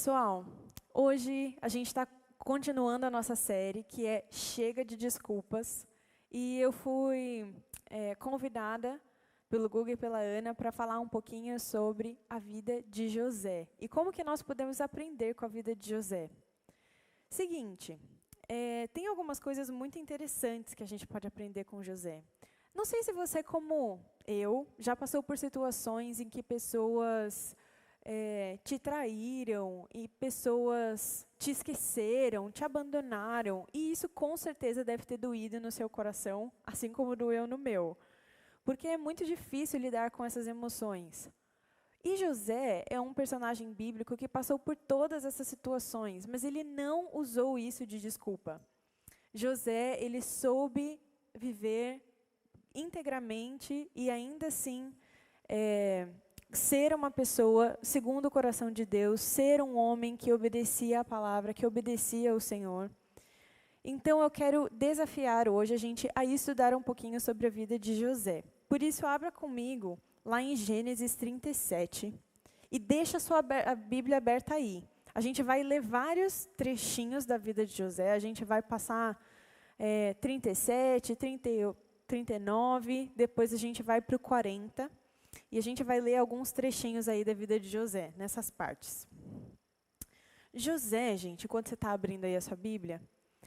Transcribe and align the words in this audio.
pessoal, 0.00 0.46
hoje 0.94 1.54
a 1.60 1.68
gente 1.68 1.88
está 1.88 2.08
continuando 2.38 3.04
a 3.04 3.10
nossa 3.10 3.36
série, 3.36 3.82
que 3.82 4.06
é 4.06 4.24
Chega 4.30 4.82
de 4.82 4.96
Desculpas. 4.96 5.86
E 6.32 6.58
eu 6.58 6.72
fui 6.72 7.54
é, 7.84 8.14
convidada 8.14 8.98
pelo 9.50 9.68
Google 9.68 9.92
e 9.92 9.96
pela 9.98 10.18
Ana 10.18 10.54
para 10.54 10.72
falar 10.72 10.98
um 11.00 11.06
pouquinho 11.06 11.60
sobre 11.60 12.18
a 12.30 12.38
vida 12.38 12.82
de 12.88 13.10
José 13.10 13.68
e 13.78 13.86
como 13.86 14.10
que 14.10 14.24
nós 14.24 14.40
podemos 14.40 14.80
aprender 14.80 15.34
com 15.34 15.44
a 15.44 15.48
vida 15.48 15.76
de 15.76 15.90
José. 15.90 16.30
Seguinte, 17.28 18.00
é, 18.48 18.88
tem 18.94 19.06
algumas 19.06 19.38
coisas 19.38 19.68
muito 19.68 19.98
interessantes 19.98 20.72
que 20.72 20.82
a 20.82 20.88
gente 20.88 21.06
pode 21.06 21.26
aprender 21.26 21.64
com 21.64 21.82
José. 21.82 22.24
Não 22.74 22.86
sei 22.86 23.02
se 23.02 23.12
você, 23.12 23.42
como 23.42 24.00
eu, 24.26 24.66
já 24.78 24.96
passou 24.96 25.22
por 25.22 25.36
situações 25.36 26.20
em 26.20 26.30
que 26.30 26.42
pessoas 26.42 27.54
é, 28.04 28.58
te 28.64 28.78
traíram 28.78 29.86
e 29.94 30.08
pessoas 30.08 31.26
te 31.38 31.50
esqueceram, 31.50 32.50
te 32.50 32.64
abandonaram, 32.64 33.66
e 33.72 33.90
isso 33.90 34.08
com 34.08 34.36
certeza 34.36 34.84
deve 34.84 35.04
ter 35.04 35.16
doído 35.16 35.60
no 35.60 35.70
seu 35.70 35.88
coração, 35.88 36.52
assim 36.66 36.90
como 36.90 37.16
doeu 37.16 37.46
no 37.46 37.58
meu 37.58 37.96
porque 38.64 38.86
é 38.88 38.96
muito 38.96 39.24
difícil 39.24 39.80
lidar 39.80 40.10
com 40.10 40.24
essas 40.24 40.46
emoções. 40.46 41.30
E 42.02 42.16
José 42.16 42.84
é 42.88 43.00
um 43.00 43.12
personagem 43.12 43.72
bíblico 43.72 44.16
que 44.16 44.28
passou 44.28 44.58
por 44.58 44.76
todas 44.76 45.24
essas 45.24 45.46
situações, 45.46 46.26
mas 46.26 46.44
ele 46.44 46.64
não 46.64 47.10
usou 47.12 47.58
isso 47.58 47.84
de 47.84 48.00
desculpa. 48.00 48.60
José, 49.34 50.02
ele 50.02 50.22
soube 50.22 51.00
viver 51.34 52.00
integramente 52.74 53.90
e 53.94 54.10
ainda 54.10 54.46
assim 54.46 54.94
é, 55.48 56.08
ser 56.52 56.92
uma 56.92 57.10
pessoa 57.10 57.78
segundo 57.82 58.26
o 58.26 58.30
coração 58.30 58.70
de 58.70 58.84
Deus, 58.84 59.20
ser 59.20 59.62
um 59.62 59.76
homem 59.76 60.16
que 60.16 60.32
obedecia 60.32 61.00
à 61.00 61.04
palavra, 61.04 61.54
que 61.54 61.66
obedecia 61.66 62.32
ao 62.32 62.40
Senhor. 62.40 62.90
Então 63.84 64.20
eu 64.20 64.30
quero 64.30 64.68
desafiar 64.70 65.48
hoje 65.48 65.72
a 65.72 65.76
gente 65.76 66.08
a 66.14 66.24
estudar 66.24 66.74
um 66.74 66.82
pouquinho 66.82 67.20
sobre 67.20 67.46
a 67.46 67.50
vida 67.50 67.78
de 67.78 67.94
José. 67.94 68.44
Por 68.68 68.82
isso, 68.82 69.06
abra 69.06 69.32
comigo 69.32 69.98
lá 70.24 70.42
em 70.42 70.54
Gênesis 70.54 71.14
37 71.14 72.12
e 72.70 72.78
deixa 72.78 73.16
a 73.16 73.20
sua 73.20 73.42
Bíblia 73.88 74.18
aberta 74.18 74.54
aí. 74.54 74.84
A 75.14 75.20
gente 75.20 75.42
vai 75.42 75.62
ler 75.62 75.80
vários 75.80 76.46
trechinhos 76.56 77.24
da 77.24 77.36
vida 77.36 77.64
de 77.64 77.76
José, 77.76 78.12
a 78.12 78.18
gente 78.18 78.44
vai 78.44 78.62
passar 78.62 79.20
é, 79.78 80.14
37, 80.14 81.16
30, 81.16 81.76
39, 82.06 83.10
depois 83.16 83.52
a 83.52 83.56
gente 83.56 83.82
vai 83.82 84.00
para 84.00 84.16
o 84.16 84.18
40 84.18 84.90
e 85.50 85.58
a 85.58 85.62
gente 85.62 85.82
vai 85.82 86.00
ler 86.00 86.16
alguns 86.16 86.52
trechinhos 86.52 87.08
aí 87.08 87.24
da 87.24 87.34
vida 87.34 87.58
de 87.58 87.68
José, 87.68 88.12
nessas 88.16 88.50
partes. 88.50 89.06
José, 90.52 91.16
gente, 91.16 91.46
quando 91.46 91.68
você 91.68 91.74
está 91.74 91.92
abrindo 91.92 92.24
aí 92.24 92.36
a 92.36 92.40
sua 92.40 92.56
Bíblia, 92.56 93.00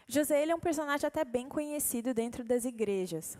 José 0.07 0.41
ele 0.41 0.51
é 0.51 0.55
um 0.55 0.59
personagem 0.59 1.07
até 1.07 1.23
bem 1.23 1.47
conhecido 1.47 2.13
dentro 2.13 2.43
das 2.43 2.65
igrejas. 2.65 3.37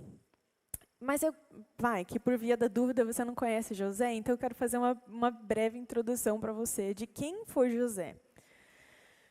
Mas 0.99 1.21
eu, 1.21 1.35
vai, 1.77 2.05
que 2.05 2.19
por 2.19 2.37
via 2.37 2.55
da 2.55 2.67
dúvida 2.67 3.03
você 3.03 3.25
não 3.25 3.35
conhece 3.35 3.73
José, 3.73 4.13
então 4.13 4.33
eu 4.33 4.37
quero 4.37 4.55
fazer 4.55 4.77
uma, 4.77 5.01
uma 5.07 5.29
breve 5.29 5.77
introdução 5.77 6.39
para 6.39 6.53
você 6.53 6.93
de 6.93 7.05
quem 7.05 7.45
foi 7.45 7.71
José. 7.71 8.15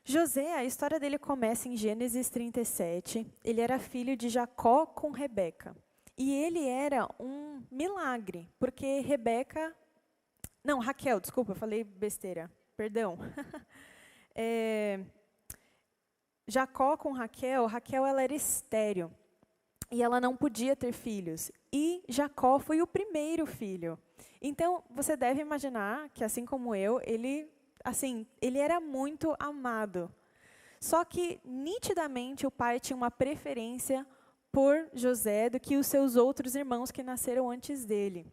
José, 0.04 0.54
a 0.54 0.64
história 0.64 0.98
dele 0.98 1.18
começa 1.18 1.68
em 1.68 1.76
Gênesis 1.76 2.28
37. 2.28 3.26
Ele 3.44 3.60
era 3.60 3.78
filho 3.78 4.16
de 4.16 4.28
Jacó 4.28 4.84
com 4.84 5.10
Rebeca. 5.12 5.76
E 6.22 6.30
ele 6.30 6.68
era 6.68 7.08
um 7.18 7.64
milagre, 7.68 8.48
porque 8.56 9.00
Rebeca. 9.00 9.74
Não, 10.62 10.78
Raquel, 10.78 11.18
desculpa, 11.18 11.52
falei 11.52 11.82
besteira. 11.82 12.48
Perdão. 12.76 13.18
é, 14.32 15.00
Jacó 16.46 16.96
com 16.96 17.10
Raquel, 17.10 17.66
Raquel 17.66 18.06
ela 18.06 18.22
era 18.22 18.32
estéreo 18.32 19.10
e 19.90 20.00
ela 20.00 20.20
não 20.20 20.36
podia 20.36 20.76
ter 20.76 20.92
filhos. 20.92 21.50
E 21.72 22.04
Jacó 22.08 22.60
foi 22.60 22.80
o 22.80 22.86
primeiro 22.86 23.44
filho. 23.44 23.98
Então, 24.40 24.84
você 24.88 25.16
deve 25.16 25.40
imaginar 25.40 26.08
que 26.10 26.22
assim 26.22 26.46
como 26.46 26.72
eu, 26.72 27.00
ele 27.02 27.50
assim, 27.82 28.28
ele 28.40 28.58
era 28.60 28.80
muito 28.80 29.34
amado. 29.40 30.08
Só 30.78 31.04
que 31.04 31.40
nitidamente 31.44 32.46
o 32.46 32.50
pai 32.50 32.78
tinha 32.78 32.96
uma 32.96 33.10
preferência 33.10 34.06
por 34.52 34.86
José 34.92 35.48
do 35.48 35.58
que 35.58 35.76
os 35.76 35.86
seus 35.86 36.14
outros 36.14 36.54
irmãos 36.54 36.90
que 36.90 37.02
nasceram 37.02 37.50
antes 37.50 37.84
dele. 37.84 38.26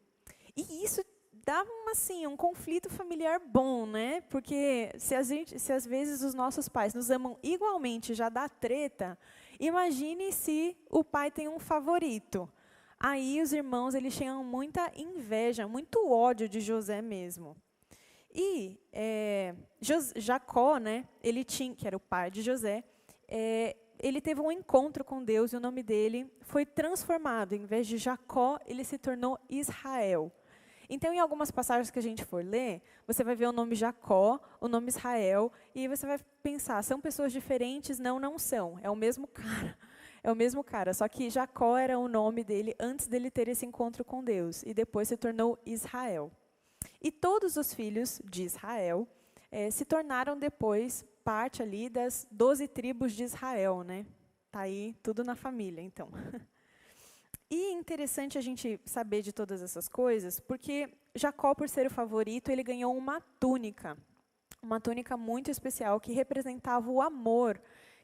E 0.56 0.84
isso 0.84 1.02
dava 1.46 1.70
assim 1.90 2.28
um 2.28 2.36
conflito 2.36 2.90
familiar 2.90 3.40
bom, 3.40 3.86
né? 3.86 4.22
Porque 4.30 4.92
se, 5.00 5.16
a 5.16 5.24
gente, 5.24 5.58
se 5.58 5.72
às 5.74 5.86
vezes 5.86 6.22
os 6.22 6.34
nossos 6.34 6.68
pais 6.68 6.94
nos 6.94 7.10
amam 7.10 7.40
igualmente, 7.42 8.14
já 8.14 8.30
dá 8.30 8.48
treta. 8.48 9.18
Imagine 9.60 10.32
se 10.32 10.78
o 10.90 11.04
pai 11.04 11.32
tem 11.32 11.48
um 11.48 11.58
favorito. 11.58 12.48
Aí 13.00 13.42
os 13.42 13.54
irmãos 13.54 13.96
eles 13.96 14.16
tinham 14.16 14.44
muita 14.44 14.92
inveja, 14.96 15.68
muito 15.68 16.08
ódio 16.10 16.50
de 16.50 16.60
José 16.60 17.02
mesmo. 17.02 17.56
E 18.32 18.78
é, 18.92 19.56
Jacó, 20.18 20.78
né? 20.78 21.08
Ele 21.24 21.44
tinha, 21.44 21.74
que 21.74 21.88
era 21.88 21.96
o 21.96 22.00
pai 22.00 22.30
de 22.30 22.42
José, 22.42 22.84
é, 23.28 23.76
ele 24.02 24.22
teve 24.22 24.40
um 24.42 24.52
encontro 24.52 25.04
com 25.04 25.24
Deus 25.24 25.52
e 25.52 25.58
o 25.58 25.60
nome 25.60 25.84
dele 25.84 26.32
foi 26.42 26.66
transformado. 26.66 27.54
Em 27.54 27.66
vez 27.66 27.86
de 27.86 27.98
Jacó, 27.98 28.60
ele 28.66 28.84
se 28.84 28.98
tornou 28.98 29.38
Israel. 29.50 30.32
Então, 30.90 31.14
em 31.14 31.20
algumas 31.20 31.52
passagens 31.52 31.92
que 31.92 32.00
a 32.00 32.02
gente 32.02 32.26
for 32.26 32.44
ler, 32.44 32.82
você 33.06 33.24
vai 33.24 33.36
ver 33.36 33.48
o 33.48 33.52
nome 33.52 33.76
Jacó, 33.76 34.40
o 34.60 34.68
nome 34.68 34.88
Israel, 34.88 35.52
e 35.76 35.88
você 35.88 36.08
vai 36.08 36.20
pensar, 36.42 36.84
são 36.84 37.00
pessoas 37.00 37.32
diferentes? 37.32 38.00
Não, 38.00 38.20
não 38.20 38.40
são. 38.40 38.80
É 38.82 38.90
o 38.90 38.96
mesmo 38.96 39.28
cara. 39.28 39.78
É 40.22 40.30
o 40.30 40.36
mesmo 40.36 40.62
cara, 40.62 40.94
só 40.94 41.08
que 41.08 41.30
Jacó 41.30 41.78
era 41.78 41.98
o 41.98 42.10
nome 42.10 42.44
dele 42.44 42.76
antes 42.78 43.08
dele 43.08 43.32
ter 43.32 43.48
esse 43.48 43.66
encontro 43.66 44.04
com 44.04 44.22
Deus, 44.22 44.64
e 44.64 44.74
depois 44.74 45.08
se 45.08 45.16
tornou 45.16 45.58
Israel. 45.66 46.30
E 47.02 47.10
todos 47.10 47.56
os 47.56 47.74
filhos 47.74 48.22
de 48.26 48.44
Israel 48.44 49.08
eh, 49.50 49.72
se 49.72 49.86
tornaram 49.86 50.38
depois 50.38 51.06
parte 51.24 51.62
ali 51.62 51.90
das 51.90 52.28
doze 52.32 52.68
tribos 52.68 53.14
de 53.14 53.24
Israel, 53.24 53.84
né? 53.84 54.06
Tá 54.52 54.62
aí 54.62 54.96
tudo 55.04 55.24
na 55.24 55.36
família, 55.36 55.82
então. 55.82 56.10
E 57.52 57.72
interessante 57.72 58.38
a 58.38 58.42
gente 58.42 58.80
saber 58.86 59.24
de 59.24 59.34
todas 59.34 59.64
essas 59.64 59.90
coisas, 59.90 60.40
porque 60.40 60.88
Jacó, 61.16 61.56
por 61.56 61.68
ser 61.68 61.88
o 61.88 61.90
favorito, 61.90 62.52
ele 62.52 62.62
ganhou 62.62 62.96
uma 62.96 63.20
túnica, 63.40 63.98
uma 64.62 64.80
túnica 64.80 65.18
muito 65.18 65.50
especial 65.50 66.00
que 66.00 66.14
representava 66.14 66.92
o 66.92 67.02
amor 67.02 67.60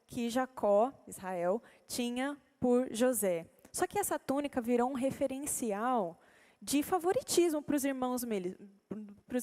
que 0.07 0.31
Jacó, 0.31 0.91
Israel, 1.07 1.61
tinha 1.87 2.35
por 2.59 2.87
José. 2.91 3.45
Só 3.71 3.85
que 3.85 3.99
essa 3.99 4.17
túnica 4.17 4.59
virou 4.61 4.89
um 4.89 4.95
referencial 4.95 6.19
de 6.59 6.81
favoritismo 6.81 7.61
para 7.61 7.75
os 7.75 7.85
irmãos, 7.85 8.23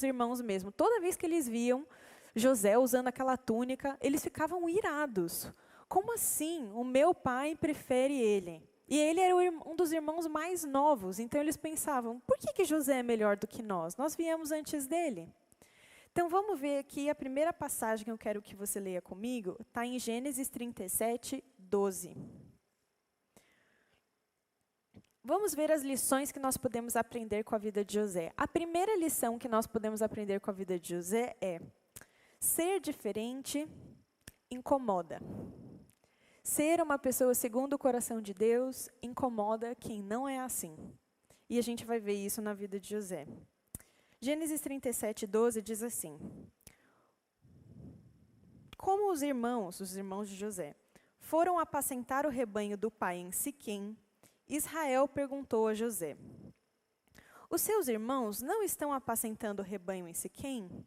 irmãos 0.03 0.41
mesmo. 0.41 0.73
Toda 0.73 1.01
vez 1.01 1.17
que 1.17 1.27
eles 1.27 1.47
viam 1.49 1.87
José 2.35 2.79
usando 2.79 3.09
aquela 3.09 3.37
túnica, 3.37 3.97
eles 4.01 4.23
ficavam 4.23 4.69
irados. 4.69 5.53
Como 5.89 6.15
assim? 6.15 6.71
O 6.75 6.85
meu 6.85 7.15
pai 7.15 7.55
prefere 7.55 8.19
ele. 8.19 8.63
E 8.89 8.99
ele 8.99 9.21
era 9.21 9.35
um 9.35 9.77
dos 9.77 9.93
irmãos 9.93 10.27
mais 10.27 10.65
novos, 10.65 11.19
então 11.19 11.41
eles 11.41 11.57
pensavam: 11.57 12.21
por 12.27 12.37
que, 12.39 12.53
que 12.53 12.65
José 12.65 12.99
é 12.99 13.03
melhor 13.03 13.37
do 13.37 13.47
que 13.47 13.63
nós? 13.63 13.97
Nós 13.97 14.15
viemos 14.15 14.51
antes 14.53 14.87
dele. 14.87 15.33
Então 16.11 16.29
vamos 16.29 16.61
ver 16.61 16.79
aqui 16.79 17.09
a 17.09 17.15
primeira 17.15 17.55
passagem 17.55 18.05
que 18.05 18.11
eu 18.11 18.19
quero 18.19 18.43
que 18.43 18.55
você 18.55 18.79
leia 18.79 19.01
comigo, 19.01 19.57
está 19.67 19.87
em 19.87 19.99
Gênesis 19.99 20.49
37, 20.51 21.43
12. 21.59 22.15
Vamos 25.25 25.55
ver 25.55 25.71
as 25.71 25.83
lições 25.83 26.33
que 26.33 26.41
nós 26.41 26.57
podemos 26.57 26.97
aprender 26.97 27.45
com 27.45 27.55
a 27.55 27.59
vida 27.59 27.85
de 27.85 27.95
José. 27.95 28.33
A 28.37 28.47
primeira 28.47 28.95
lição 28.97 29.39
que 29.39 29.49
nós 29.49 29.67
podemos 29.67 30.03
aprender 30.03 30.41
com 30.41 30.51
a 30.51 30.55
vida 30.55 30.79
de 30.79 30.91
José 30.91 31.37
é: 31.41 31.61
ser 32.43 32.81
diferente 32.81 33.69
incomoda. 34.51 35.21
Ser 36.43 36.83
uma 36.83 36.99
pessoa 36.99 37.35
segundo 37.35 37.75
o 37.75 37.79
coração 37.79 38.21
de 38.21 38.35
Deus 38.35 38.91
incomoda 39.01 39.77
quem 39.77 40.03
não 40.03 40.29
é 40.29 40.41
assim. 40.41 40.77
E 41.49 41.57
a 41.57 41.63
gente 41.63 41.85
vai 41.85 42.01
ver 42.01 42.15
isso 42.15 42.43
na 42.43 42.53
vida 42.53 42.81
de 42.81 42.89
José. 42.91 43.29
Gênesis 44.21 44.61
37, 44.61 45.25
12 45.25 45.63
diz 45.63 45.85
assim: 45.85 46.19
Como 48.77 49.13
os 49.13 49.23
irmãos, 49.23 49.79
os 49.79 49.97
irmãos 49.97 50.29
de 50.29 50.35
José, 50.35 50.75
foram 51.21 51.61
apacentar 51.61 52.27
o 52.27 52.31
rebanho 52.31 52.77
do 52.77 52.91
pai 52.91 53.19
em 53.19 53.31
Siquém, 53.31 53.97
Israel 54.49 55.07
perguntou 55.07 55.69
a 55.69 55.75
José: 55.75 56.17
Os 57.49 57.61
seus 57.61 57.87
irmãos 57.87 58.43
não 58.43 58.65
estão 58.65 58.93
apacentando 58.93 59.61
o 59.61 59.65
rebanho 59.65 60.09
em 60.09 60.15
Siquém? 60.15 60.85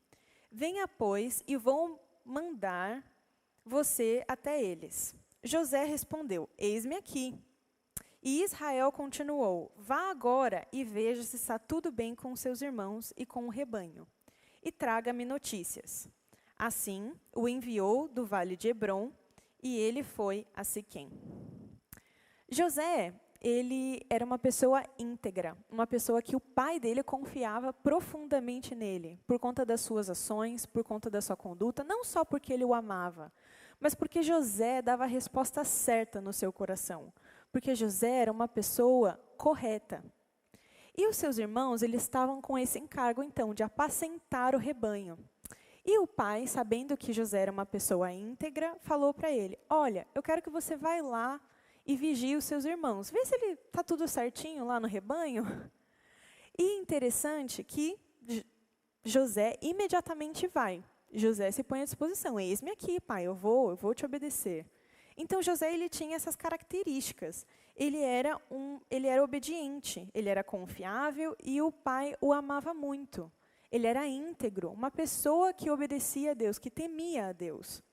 Venha, 0.58 0.88
pois, 0.88 1.44
e 1.46 1.58
vou 1.58 2.02
mandar 2.24 3.04
você 3.66 4.24
até 4.26 4.64
eles. 4.64 5.14
José 5.44 5.84
respondeu: 5.84 6.50
Eis-me 6.58 6.96
aqui. 6.96 7.38
E 8.24 8.42
Israel 8.42 8.90
continuou: 8.90 9.70
Vá 9.76 10.10
agora 10.10 10.66
e 10.72 10.86
veja 10.86 11.24
se 11.24 11.36
está 11.36 11.60
tudo 11.60 11.92
bem 11.92 12.16
com 12.16 12.34
seus 12.38 12.62
irmãos 12.62 13.12
e 13.18 13.26
com 13.26 13.48
o 13.48 13.50
rebanho, 13.50 14.08
e 14.64 14.72
traga-me 14.72 15.26
notícias. 15.26 16.08
Assim, 16.58 17.12
o 17.36 17.50
enviou 17.50 18.08
do 18.08 18.26
vale 18.26 18.56
de 18.56 18.70
Hebron, 18.70 19.12
e 19.62 19.78
ele 19.78 20.04
foi 20.04 20.48
a 20.56 20.64
Siquém. 20.64 21.12
José, 22.50 23.14
ele 23.42 24.02
era 24.10 24.26
uma 24.26 24.38
pessoa 24.40 24.84
íntegra, 24.98 25.58
uma 25.70 25.86
pessoa 25.86 26.22
que 26.22 26.36
o 26.36 26.40
pai 26.40 26.80
dele 26.80 27.04
confiava 27.04 27.72
profundamente 27.72 28.74
nele, 28.74 29.20
por 29.28 29.40
conta 29.40 29.66
das 29.66 29.82
suas 29.82 30.10
ações, 30.10 30.66
por 30.66 30.84
conta 30.84 31.10
da 31.10 31.22
sua 31.22 31.36
conduta, 31.36 31.84
não 31.84 32.04
só 32.04 32.26
porque 32.26 32.54
ele 32.54 32.66
o 32.66 32.74
amava, 32.74 33.32
mas 33.80 33.94
porque 33.94 34.24
José 34.24 34.82
dava 34.82 35.04
a 35.04 35.08
resposta 35.08 35.64
certa 35.64 36.22
no 36.22 36.34
seu 36.34 36.52
coração 36.52 37.14
porque 37.56 37.74
José 37.74 38.10
era 38.10 38.34
uma 38.34 38.50
pessoa 38.50 39.18
correta. 39.38 40.04
E 40.94 41.08
os 41.08 41.16
seus 41.16 41.38
irmãos, 41.38 41.82
eles 41.82 42.02
estavam 42.02 42.42
com 42.42 42.58
esse 42.58 42.78
encargo, 42.78 43.24
então, 43.24 43.54
de 43.54 43.64
apacentar 43.64 44.54
o 44.54 44.58
rebanho. 44.58 45.18
E 45.86 45.98
o 45.98 46.06
pai, 46.06 46.48
sabendo 46.48 46.98
que 46.98 47.14
José 47.14 47.44
era 47.44 47.52
uma 47.54 47.66
pessoa 47.66 48.12
íntegra, 48.12 48.76
falou 48.82 49.14
para 49.14 49.32
ele: 49.32 49.58
Olha, 49.70 50.06
eu 50.14 50.22
quero 50.22 50.42
que 50.42 50.50
você 50.50 50.76
vá 50.76 51.02
lá 51.02 51.40
e 51.86 51.96
vigie 51.96 52.36
os 52.36 52.46
seus 52.46 52.66
irmãos. 52.66 53.10
Vê 53.12 53.24
se 53.26 53.36
ele 53.36 53.54
está 53.54 53.84
tudo 53.84 54.08
certinho 54.08 54.66
lá 54.66 54.80
no 54.80 54.88
rebanho. 54.88 55.46
E 56.58 56.78
interessante 56.78 57.64
que 57.64 58.00
José 59.04 59.58
imediatamente 59.62 60.48
vai. 60.48 60.84
José 61.14 61.52
se 61.52 61.64
põe 61.64 61.82
à 61.82 61.84
disposição. 61.84 62.40
Eis-me 62.40 62.72
aqui, 62.72 63.00
pai, 63.00 63.26
eu 63.26 63.36
vou, 63.36 63.70
eu 63.70 63.76
vou 63.76 63.94
te 63.94 64.06
obedecer. 64.06 64.66
Então 65.18 65.42
José 65.42 65.74
ele 65.74 65.88
tinha 65.88 66.16
essas 66.16 66.36
características. 66.36 67.46
Ele 67.76 68.00
era 68.00 68.40
um, 68.50 68.80
ele 68.90 69.08
era 69.08 69.24
obediente, 69.24 70.10
ele 70.14 70.30
era 70.30 70.44
confiável 70.44 71.36
e 71.44 71.62
o 71.62 71.72
pai 71.72 72.16
o 72.22 72.34
amava 72.34 72.74
muito. 72.74 73.32
Ele 73.72 73.88
era 73.88 74.08
íntegro, 74.08 74.72
uma 74.72 74.90
pessoa 74.90 75.54
que 75.54 75.70
obedecia 75.70 76.32
a 76.32 76.34
Deus, 76.34 76.58
que 76.58 76.70
temia 76.70 77.28
a 77.28 77.34
Deus. 77.34 77.84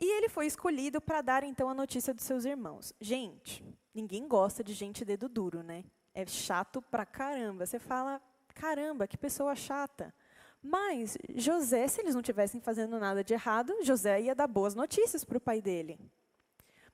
E 0.00 0.16
ele 0.16 0.30
foi 0.30 0.46
escolhido 0.46 0.98
para 0.98 1.20
dar 1.20 1.44
então 1.44 1.68
a 1.68 1.74
notícia 1.74 2.14
dos 2.14 2.24
seus 2.24 2.46
irmãos. 2.46 2.92
Gente, 2.98 3.62
ninguém 3.94 4.26
gosta 4.26 4.64
de 4.64 4.72
gente 4.72 5.04
dedo 5.04 5.28
duro, 5.28 5.62
né? 5.62 5.84
É 6.14 6.24
chato 6.24 6.80
pra 6.80 7.04
caramba. 7.04 7.66
Você 7.66 7.78
fala, 7.78 8.20
caramba, 8.54 9.06
que 9.06 9.18
pessoa 9.18 9.54
chata. 9.54 10.14
Mas 10.62 11.18
José, 11.34 11.86
se 11.86 12.00
eles 12.00 12.14
não 12.14 12.22
tivessem 12.22 12.60
fazendo 12.60 12.98
nada 12.98 13.22
de 13.22 13.34
errado, 13.34 13.74
José 13.82 14.22
ia 14.22 14.34
dar 14.34 14.46
boas 14.46 14.74
notícias 14.74 15.22
para 15.22 15.36
o 15.38 15.40
pai 15.40 15.60
dele. 15.60 15.98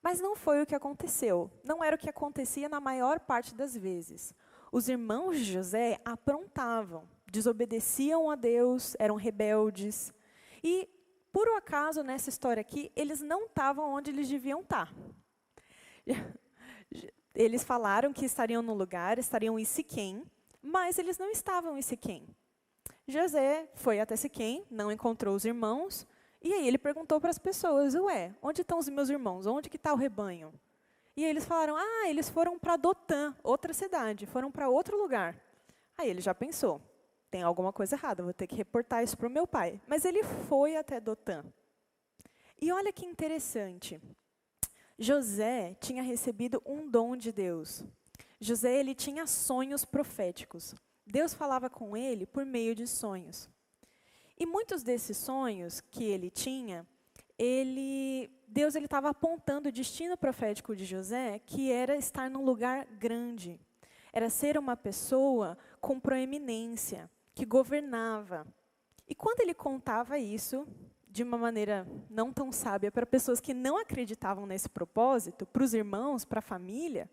Mas 0.03 0.21
não 0.21 0.37
foi 0.37 0.63
o 0.63 0.67
que 0.67 0.75
aconteceu. 0.75 1.51
Não 1.65 1.83
era 1.83 1.97
o 1.97 1.99
que 1.99 2.11
acontecia 2.11 2.69
na 2.69 2.81
maior 2.81 3.21
parte 3.21 3.55
das 3.55 3.77
vezes. 3.77 4.35
Os 4.71 4.89
irmãos 4.89 5.39
de 5.39 5.45
José 5.45 6.01
aprontavam, 6.05 7.09
desobedeciam 7.31 8.31
a 8.31 8.35
Deus, 8.35 8.97
eram 8.99 9.17
rebeldes. 9.17 10.13
E, 10.63 10.89
por 11.37 11.51
um 11.51 11.57
acaso, 11.57 12.03
nessa 12.03 12.31
história 12.31 12.63
aqui, 12.63 12.91
eles 12.97 13.21
não 13.21 13.45
estavam 13.45 13.93
onde 13.93 14.11
eles 14.11 14.27
deviam 14.27 14.63
estar. 14.63 14.91
Eles 17.35 17.63
falaram 17.63 18.11
que 18.11 18.25
estariam 18.25 18.63
no 18.63 18.73
lugar, 18.73 19.19
estariam 19.19 19.59
em 19.59 19.65
Siquém, 19.67 20.25
mas 20.63 20.99
eles 20.99 21.19
não 21.19 21.29
estavam 21.31 21.77
em 21.77 21.83
Siquém. 21.83 22.27
José 23.07 23.69
foi 23.75 24.01
até 24.01 24.17
Siquém, 24.17 24.65
não 24.71 24.91
encontrou 24.91 25.35
os 25.35 25.45
irmãos, 25.45 26.07
e 26.41 26.55
aí 26.55 26.67
ele 26.67 26.79
perguntou 26.79 27.21
para 27.21 27.29
as 27.29 27.39
pessoas, 27.39 27.95
ué, 27.95 28.35
onde 28.41 28.63
estão 28.63 28.79
os 28.79 28.89
meus 28.89 29.11
irmãos? 29.11 29.45
Onde 29.45 29.69
que 29.69 29.77
está 29.77 29.93
o 29.93 29.97
rebanho? 29.97 30.55
E 31.15 31.23
aí 31.23 31.29
eles 31.29 31.45
falaram, 31.45 31.77
ah, 31.77 32.09
eles 32.09 32.31
foram 32.31 32.59
para 32.59 32.79
Dotã, 32.79 33.37
outra 33.43 33.75
cidade, 33.75 34.25
foram 34.25 34.51
para 34.51 34.71
outro 34.71 34.97
lugar. 34.97 35.39
Aí 35.99 36.09
ele 36.09 36.23
já 36.23 36.35
pensou, 36.35 36.81
tem 37.37 37.43
alguma 37.43 37.71
coisa 37.71 37.97
errada, 37.97 38.23
vou 38.23 38.33
ter 38.33 38.47
que 38.47 38.57
reportar 38.57 39.05
isso 39.05 39.15
para 39.15 39.29
o 39.29 39.31
meu 39.31 39.47
pai. 39.47 39.79
Mas 39.87 40.07
ele 40.07 40.23
foi 40.49 40.75
até 40.75 40.99
Dotã. 40.99 41.45
E 42.59 42.73
olha 42.73 42.91
que 42.91 43.05
interessante, 43.05 44.01
José 44.99 45.77
tinha 45.79 46.03
recebido 46.03 46.63
um 46.65 46.89
dom 46.89 47.15
de 47.15 47.31
Deus. 47.31 47.85
José 48.41 48.75
ele 48.75 48.95
tinha 48.95 49.27
sonhos 49.27 49.85
proféticos. 49.85 50.75
Deus 51.07 51.35
falava 51.35 51.69
com 51.69 51.95
ele 51.95 52.25
por 52.25 52.47
meio 52.47 52.75
de 52.75 52.87
sonhos. 52.87 53.51
E 54.39 54.47
muitos 54.47 54.83
desses 54.83 55.19
sonhos 55.19 55.83
que 55.83 56.05
ele 56.05 56.31
tinha, 56.31 56.87
ele, 57.39 58.31
Deus 58.49 58.75
ele 58.75 58.87
estava 58.87 59.11
apontando 59.11 59.69
o 59.69 59.73
destino 59.73 60.17
profético 60.17 60.75
de 60.75 60.87
José, 60.87 61.39
que 61.41 61.71
era 61.71 61.97
estar 61.97 62.31
num 62.31 62.43
lugar 62.43 62.87
grande, 62.87 63.61
era 64.11 64.31
ser 64.31 64.57
uma 64.57 64.75
pessoa 64.75 65.59
com 65.83 66.01
proeminência, 66.01 67.11
que 67.37 67.45
governava. 67.45 68.47
E 69.07 69.15
quando 69.15 69.41
ele 69.41 69.53
contava 69.53 70.19
isso, 70.19 70.67
de 71.07 71.23
uma 71.23 71.37
maneira 71.37 71.87
não 72.09 72.33
tão 72.33 72.51
sábia, 72.51 72.91
para 72.91 73.05
pessoas 73.05 73.41
que 73.41 73.53
não 73.53 73.77
acreditavam 73.77 74.47
nesse 74.47 74.71
propósito, 74.71 75.45
para 75.45 75.63
os 75.63 75.75
irmãos, 75.75 76.25
para 76.25 76.39
a 76.39 76.43
família, 76.43 77.11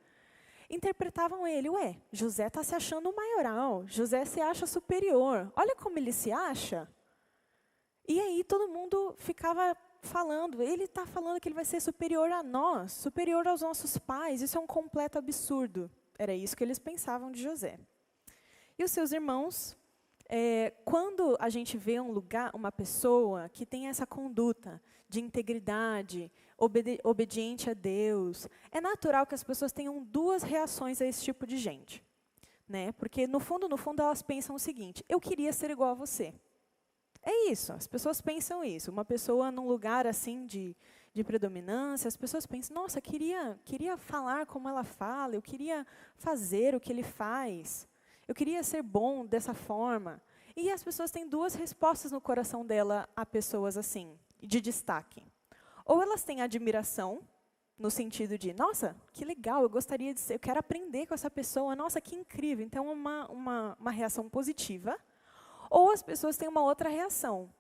interpretavam 0.70 1.46
ele, 1.46 1.70
ué, 1.70 1.98
José 2.10 2.48
está 2.48 2.64
se 2.64 2.74
achando 2.74 3.10
o 3.10 3.16
maioral, 3.16 3.86
José 3.86 4.24
se 4.24 4.40
acha 4.40 4.66
superior, 4.66 5.52
olha 5.58 5.76
como 5.76 6.00
ele 6.00 6.14
se 6.14 6.32
acha. 6.32 6.90
E 8.08 8.20
aí 8.20 8.46
todo 8.46 8.72
mundo 8.72 9.14
ficava 9.18 9.76
falando, 10.02 10.64
ele 10.64 10.86
está 10.86 11.06
falando 11.06 11.40
que 11.40 11.50
ele 11.50 11.56
vai 11.56 11.66
ser 11.66 11.82
superior 11.82 12.32
a 12.32 12.42
nós, 12.42 12.94
superior 12.94 13.46
aos 13.46 13.62
nossos 13.62 13.98
pais, 13.98 14.42
isso 14.42 14.58
é 14.58 14.62
um 14.62 14.68
completo 14.68 15.18
absurdo. 15.18 15.92
Era 16.18 16.34
isso 16.34 16.56
que 16.56 16.64
eles 16.64 16.80
pensavam 16.80 17.30
de 17.30 17.44
José. 17.44 17.78
E 18.80 18.84
os 18.84 18.92
seus 18.92 19.12
irmãos, 19.12 19.78
é, 20.36 20.74
quando 20.84 21.38
a 21.40 21.48
gente 21.48 21.78
vê 21.78 22.00
um 22.00 22.12
lugar, 22.12 22.50
uma 22.56 22.72
pessoa 22.72 23.48
que 23.50 23.68
tem 23.68 23.88
essa 23.88 24.04
conduta 24.04 24.82
de 25.08 25.22
integridade, 25.22 26.32
obedi 26.58 26.98
obediente 27.04 27.70
a 27.70 27.76
Deus, 27.76 28.50
é 28.72 28.82
natural 28.82 29.28
que 29.28 29.36
as 29.36 29.44
pessoas 29.44 29.72
tenham 29.72 30.04
duas 30.04 30.42
reações 30.42 31.00
a 31.00 31.06
esse 31.06 31.24
tipo 31.24 31.46
de 31.46 31.56
gente. 31.56 32.04
Né? 32.68 32.92
Porque, 32.94 33.28
no 33.28 33.40
fundo, 33.40 33.70
no 33.70 33.78
fundo, 33.78 34.02
elas 34.02 34.24
pensam 34.24 34.56
o 34.56 34.60
seguinte: 34.60 35.06
eu 35.08 35.20
queria 35.20 35.54
ser 35.54 35.70
igual 35.70 35.92
a 35.92 35.94
você. 35.94 36.34
É 37.22 37.52
isso, 37.52 37.72
as 37.72 37.86
pessoas 37.86 38.20
pensam 38.20 38.64
isso. 38.64 38.90
Uma 38.90 39.06
pessoa 39.06 39.52
num 39.52 39.68
lugar 39.68 40.08
assim 40.08 40.48
de, 40.48 40.76
de 41.14 41.24
predominância, 41.24 42.08
as 42.08 42.18
pessoas 42.18 42.48
pensam: 42.48 42.74
nossa, 42.74 43.00
queria, 43.00 43.60
queria 43.64 43.98
falar 43.98 44.48
como 44.48 44.68
ela 44.68 44.84
fala, 44.84 45.36
eu 45.36 45.44
queria 45.44 45.86
fazer 46.16 46.74
o 46.74 46.80
que 46.80 46.92
ele 46.92 47.04
faz, 47.04 47.88
eu 48.34 48.36
queria 48.36 48.64
ser 48.64 48.82
bom 48.82 49.24
dessa 49.24 49.54
forma. 49.54 50.20
E 50.56 50.72
as 50.72 50.82
pessoas 50.82 51.12
têm 51.12 51.30
duas 51.30 51.54
respostas 51.54 52.12
no 52.12 52.20
coração 52.20 52.66
dela 52.66 53.08
a 53.16 53.24
pessoas 53.24 53.78
assim, 53.78 54.18
de 54.42 54.60
destaque. 54.60 55.24
Ou 55.86 56.02
elas 56.02 56.24
têm 56.24 56.42
admiração, 56.42 57.22
no 57.78 57.92
sentido 57.92 58.36
de, 58.36 58.52
nossa, 58.52 58.96
que 59.12 59.24
legal, 59.24 59.62
eu 59.62 59.70
gostaria 59.70 60.16
de 60.16 60.20
ser, 60.20 60.34
eu 60.34 60.40
quero 60.40 60.60
aprender 60.60 61.06
com 61.06 61.14
essa 61.14 61.30
pessoa, 61.30 61.76
nossa, 61.76 62.02
que 62.02 62.16
incrível. 62.16 62.66
Então, 62.66 62.92
uma, 62.92 63.28
uma, 63.30 63.78
uma 63.80 63.92
reação 63.92 64.28
positiva. 64.28 64.98
Ou 65.70 65.92
as 65.92 66.02
pessoas 66.02 66.36
têm 66.36 66.50
uma 66.50 66.64
outra 66.64 66.90
reação, 66.90 67.54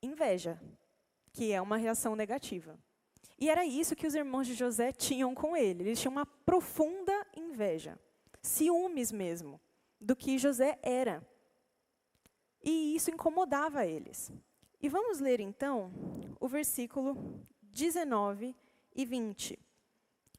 inveja, 0.00 0.60
que 1.32 1.50
é 1.50 1.60
uma 1.60 1.76
reação 1.76 2.14
negativa. 2.14 2.78
E 3.36 3.50
era 3.50 3.66
isso 3.66 3.96
que 3.96 4.06
os 4.06 4.14
irmãos 4.14 4.46
de 4.46 4.54
José 4.54 4.92
tinham 4.92 5.34
com 5.34 5.56
ele. 5.56 5.82
Eles 5.82 6.00
tinham 6.00 6.12
uma 6.12 6.26
profunda 6.26 7.26
inveja, 7.36 7.98
ciúmes 8.40 9.10
mesmo, 9.10 9.60
do 10.00 10.14
que 10.16 10.38
José 10.38 10.78
era. 10.82 11.26
E 12.62 12.94
isso 12.94 13.10
incomodava 13.10 13.86
eles. 13.86 14.32
E 14.80 14.88
vamos 14.88 15.20
ler 15.20 15.40
então 15.40 15.92
o 16.40 16.48
versículo 16.48 17.16
19 17.62 18.54
e 18.94 19.04
20 19.04 19.58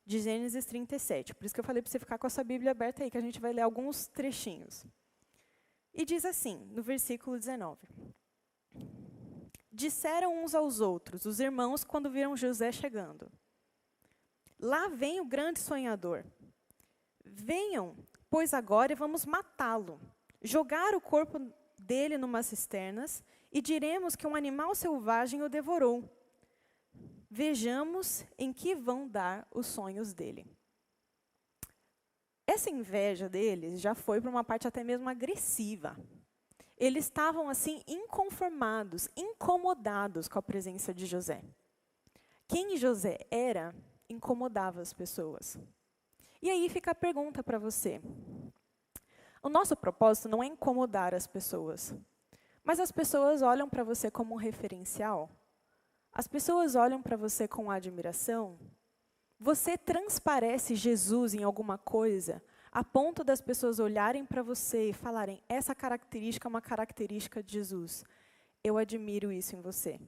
de 0.05 0.19
Gênesis 0.19 0.65
37. 0.65 1.35
Por 1.35 1.45
isso 1.45 1.53
que 1.53 1.59
eu 1.59 1.63
falei 1.63 1.81
para 1.81 1.91
você 1.91 1.99
ficar 1.99 2.17
com 2.17 2.27
a 2.27 2.29
sua 2.29 2.43
Bíblia 2.43 2.71
aberta 2.71 3.03
aí, 3.03 3.11
que 3.11 3.17
a 3.17 3.21
gente 3.21 3.39
vai 3.39 3.53
ler 3.53 3.61
alguns 3.61 4.07
trechinhos. 4.07 4.85
E 5.93 6.05
diz 6.05 6.25
assim, 6.25 6.65
no 6.71 6.81
versículo 6.81 7.37
19: 7.37 7.87
Disseram 9.71 10.43
uns 10.43 10.55
aos 10.55 10.79
outros, 10.79 11.25
os 11.25 11.39
irmãos, 11.39 11.83
quando 11.83 12.09
viram 12.09 12.35
José 12.35 12.71
chegando: 12.71 13.31
Lá 14.59 14.87
vem 14.87 15.21
o 15.21 15.25
grande 15.25 15.59
sonhador. 15.59 16.25
Venham, 17.23 17.95
pois 18.29 18.53
agora 18.53 18.95
vamos 18.95 19.25
matá-lo, 19.25 19.99
jogar 20.41 20.93
o 20.95 21.01
corpo 21.01 21.39
dele 21.77 22.17
numa 22.17 22.43
cisternas 22.43 23.23
e 23.51 23.61
diremos 23.61 24.15
que 24.15 24.27
um 24.27 24.35
animal 24.35 24.75
selvagem 24.75 25.41
o 25.41 25.49
devorou. 25.49 26.03
Vejamos 27.29 28.25
em 28.37 28.51
que 28.51 28.75
vão 28.75 29.07
dar 29.07 29.47
os 29.51 29.67
sonhos 29.67 30.13
dele. 30.13 30.45
Essa 32.45 32.69
inveja 32.69 33.29
deles 33.29 33.79
já 33.79 33.93
foi 33.93 34.19
para 34.19 34.29
uma 34.29 34.43
parte 34.43 34.67
até 34.67 34.83
mesmo 34.83 35.07
agressiva. 35.07 35.95
Eles 36.75 37.05
estavam 37.05 37.49
assim 37.49 37.81
inconformados, 37.87 39.09
incomodados 39.15 40.27
com 40.27 40.39
a 40.39 40.41
presença 40.41 40.93
de 40.93 41.05
José. 41.05 41.43
quem 42.47 42.77
José 42.77 43.19
era 43.29 43.75
incomodava 44.09 44.81
as 44.81 44.93
pessoas. 44.93 45.57
E 46.41 46.49
aí 46.49 46.69
fica 46.69 46.91
a 46.91 46.95
pergunta 46.95 47.43
para 47.43 47.59
você. 47.59 48.01
O 49.41 49.49
nosso 49.49 49.75
propósito 49.75 50.29
não 50.29 50.43
é 50.43 50.47
incomodar 50.47 51.13
as 51.13 51.27
pessoas, 51.27 51.93
mas 52.63 52.79
as 52.79 52.91
pessoas 52.91 53.41
olham 53.41 53.69
para 53.69 53.83
você 53.83 54.11
como 54.11 54.35
um 54.35 54.37
referencial? 54.37 55.29
As 56.11 56.27
pessoas 56.27 56.75
olham 56.75 57.01
para 57.01 57.15
você 57.17 57.47
com 57.47 57.71
admiração? 57.71 58.59
Você 59.39 59.77
transparece 59.77 60.75
Jesus 60.75 61.33
em 61.33 61.43
alguma 61.43 61.77
coisa 61.77 62.41
a 62.71 62.83
ponto 62.83 63.23
das 63.23 63.41
pessoas 63.41 63.79
olharem 63.79 64.25
para 64.25 64.43
você 64.43 64.89
e 64.89 64.93
falarem: 64.93 65.41
essa 65.47 65.73
característica 65.73 66.47
é 66.47 66.49
uma 66.49 66.61
característica 66.61 67.41
de 67.41 67.53
Jesus. 67.53 68.03
Eu 68.63 68.77
admiro 68.77 69.31
isso 69.31 69.55
em 69.55 69.61
você. 69.61 69.99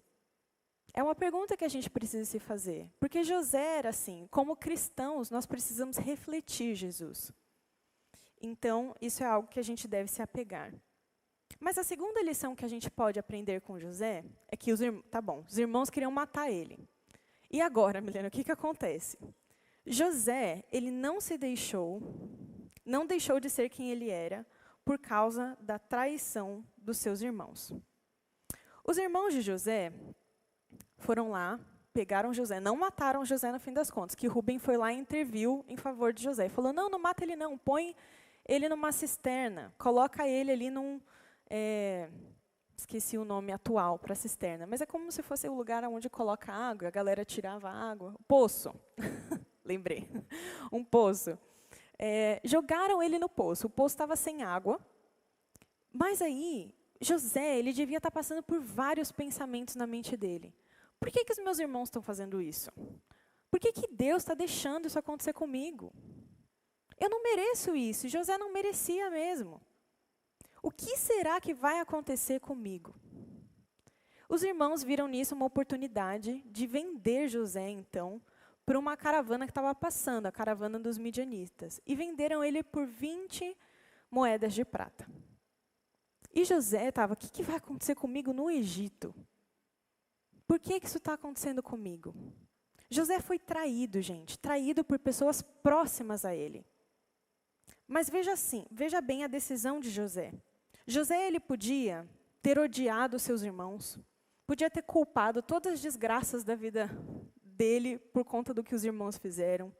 É 0.93 1.01
uma 1.01 1.15
pergunta 1.15 1.55
que 1.55 1.63
a 1.63 1.69
gente 1.69 1.89
precisa 1.89 2.25
se 2.25 2.39
fazer. 2.39 2.89
Porque 2.99 3.23
José 3.23 3.77
era 3.77 3.89
assim. 3.89 4.27
Como 4.29 4.55
cristãos, 4.55 5.29
nós 5.29 5.45
precisamos 5.45 5.97
refletir 5.97 6.75
Jesus. 6.75 7.31
Então, 8.41 8.95
isso 8.99 9.23
é 9.23 9.27
algo 9.27 9.47
que 9.47 9.59
a 9.59 9.63
gente 9.63 9.87
deve 9.87 10.09
se 10.09 10.21
apegar. 10.21 10.73
Mas 11.59 11.77
a 11.77 11.83
segunda 11.83 12.21
lição 12.23 12.55
que 12.55 12.65
a 12.65 12.67
gente 12.67 12.89
pode 12.89 13.19
aprender 13.19 13.61
com 13.61 13.79
José 13.79 14.25
é 14.47 14.57
que 14.57 14.73
os 14.73 14.81
irmãos, 14.81 15.05
tá 15.11 15.21
bom, 15.21 15.45
os 15.47 15.57
irmãos 15.57 15.89
queriam 15.89 16.11
matar 16.11 16.49
ele. 16.49 16.79
E 17.49 17.61
agora, 17.61 18.01
Milena, 18.01 18.29
o 18.29 18.31
que, 18.31 18.43
que 18.43 18.51
acontece? 18.51 19.17
José, 19.85 20.63
ele 20.71 20.89
não 20.89 21.21
se 21.21 21.37
deixou, 21.37 22.01
não 22.85 23.05
deixou 23.05 23.39
de 23.39 23.49
ser 23.49 23.69
quem 23.69 23.91
ele 23.91 24.09
era 24.09 24.45
por 24.83 24.97
causa 24.97 25.57
da 25.61 25.77
traição 25.77 26.65
dos 26.77 26.97
seus 26.97 27.21
irmãos. 27.21 27.71
Os 28.83 28.97
irmãos 28.97 29.33
de 29.33 29.41
José 29.41 29.93
foram 31.01 31.31
lá, 31.31 31.59
pegaram 31.93 32.33
José, 32.33 32.59
não 32.59 32.75
mataram 32.75 33.25
José 33.25 33.51
no 33.51 33.59
fim 33.59 33.73
das 33.73 33.91
contas, 33.91 34.15
que 34.15 34.27
Rubem 34.27 34.59
foi 34.59 34.77
lá 34.77 34.93
e 34.93 34.97
interviu 34.97 35.65
em 35.67 35.77
favor 35.77 36.13
de 36.13 36.23
José. 36.23 36.45
E 36.45 36.49
falou: 36.49 36.71
não, 36.71 36.89
não 36.89 36.99
mata 36.99 37.23
ele 37.23 37.35
não, 37.35 37.57
põe 37.57 37.95
ele 38.47 38.69
numa 38.69 38.91
cisterna, 38.91 39.73
coloca 39.77 40.27
ele 40.27 40.51
ali 40.51 40.69
num. 40.69 41.01
É, 41.49 42.09
esqueci 42.77 43.17
o 43.17 43.25
nome 43.25 43.51
atual 43.51 43.99
para 43.99 44.15
cisterna, 44.15 44.65
mas 44.65 44.81
é 44.81 44.85
como 44.85 45.11
se 45.11 45.21
fosse 45.21 45.47
o 45.47 45.53
lugar 45.53 45.83
onde 45.83 46.09
coloca 46.09 46.51
água, 46.51 46.87
a 46.87 46.91
galera 46.91 47.23
tirava 47.23 47.69
água. 47.69 48.15
Poço. 48.27 48.73
Lembrei. 49.63 50.07
Um 50.71 50.83
poço. 50.83 51.37
É, 51.99 52.39
jogaram 52.43 53.03
ele 53.03 53.19
no 53.19 53.27
poço. 53.27 53.67
O 53.67 53.69
poço 53.69 53.93
estava 53.93 54.15
sem 54.15 54.41
água. 54.41 54.79
Mas 55.93 56.21
aí, 56.21 56.73
José, 56.99 57.59
ele 57.59 57.73
devia 57.73 57.97
estar 57.97 58.09
tá 58.09 58.13
passando 58.13 58.41
por 58.41 58.59
vários 58.61 59.11
pensamentos 59.11 59.75
na 59.75 59.85
mente 59.85 60.15
dele. 60.15 60.53
Por 61.01 61.09
que, 61.09 61.25
que 61.25 61.33
os 61.33 61.39
meus 61.39 61.57
irmãos 61.57 61.85
estão 61.85 61.99
fazendo 61.99 62.39
isso? 62.39 62.71
Por 63.49 63.59
que, 63.59 63.73
que 63.73 63.87
Deus 63.91 64.21
está 64.21 64.35
deixando 64.35 64.85
isso 64.85 64.99
acontecer 64.99 65.33
comigo? 65.33 65.91
Eu 66.99 67.09
não 67.09 67.23
mereço 67.23 67.75
isso. 67.75 68.07
José 68.07 68.37
não 68.37 68.53
merecia 68.53 69.09
mesmo. 69.09 69.59
O 70.61 70.69
que 70.69 70.95
será 70.95 71.41
que 71.41 71.55
vai 71.55 71.79
acontecer 71.79 72.39
comigo? 72.39 72.93
Os 74.29 74.43
irmãos 74.43 74.83
viram 74.83 75.07
nisso 75.07 75.33
uma 75.33 75.47
oportunidade 75.47 76.39
de 76.45 76.67
vender 76.67 77.27
José, 77.27 77.67
então, 77.67 78.21
para 78.63 78.77
uma 78.77 78.95
caravana 78.95 79.47
que 79.47 79.51
estava 79.51 79.73
passando, 79.73 80.27
a 80.27 80.31
caravana 80.31 80.79
dos 80.79 80.99
midianitas. 80.99 81.81
E 81.83 81.95
venderam 81.95 82.43
ele 82.43 82.61
por 82.61 82.85
20 82.85 83.57
moedas 84.11 84.53
de 84.53 84.63
prata. 84.63 85.07
E 86.31 86.45
José 86.45 86.89
estava, 86.89 87.13
o 87.13 87.17
que, 87.17 87.27
que 87.27 87.41
vai 87.41 87.55
acontecer 87.55 87.95
comigo 87.95 88.31
no 88.31 88.51
Egito? 88.51 89.15
Por 90.51 90.59
que, 90.59 90.81
isso 90.83 90.97
está 90.97 91.13
acontecendo 91.13 91.63
comigo? 91.63 92.13
José 92.89 93.21
foi 93.21 93.39
traído, 93.39 94.01
gente, 94.01 94.37
traído 94.37 94.83
por 94.83 94.99
pessoas 94.99 95.41
próximas 95.41 96.25
a 96.25 96.35
ele. 96.35 96.65
Mas 97.87 98.09
veja 98.09 98.33
assim, 98.33 98.65
veja 98.69 98.99
bem 98.99 99.23
a 99.23 99.27
decisão 99.27 99.79
de 99.79 99.89
José. 99.89 100.33
José 100.85 101.25
ele 101.25 101.39
podia 101.39 102.05
ter 102.41 102.59
odiado 102.59 103.17
seus 103.17 103.43
irmãos, 103.43 103.97
podia 104.45 104.69
ter 104.69 104.81
culpado 104.81 105.41
todas 105.41 105.71
as 105.71 105.81
desgraças 105.81 106.43
da 106.43 106.53
vida 106.53 106.89
dele 107.41 107.97
por 107.97 108.25
conta 108.25 108.53
do 108.53 108.61
que 108.61 108.75
os 108.75 108.83
irmãos 108.83 109.17
fizeram, 109.17 109.73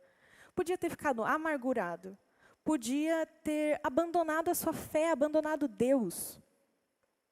podia 0.56 0.78
ter 0.78 0.90
ficado 0.90 1.22
amargurado, 1.22 2.18
podia 2.64 3.26
ter 3.26 3.78
abandonado 3.84 4.48
a 4.48 4.56
sua 4.56 4.72
fé, 4.72 5.12
abandonado 5.12 5.68
Deus. 5.68 6.40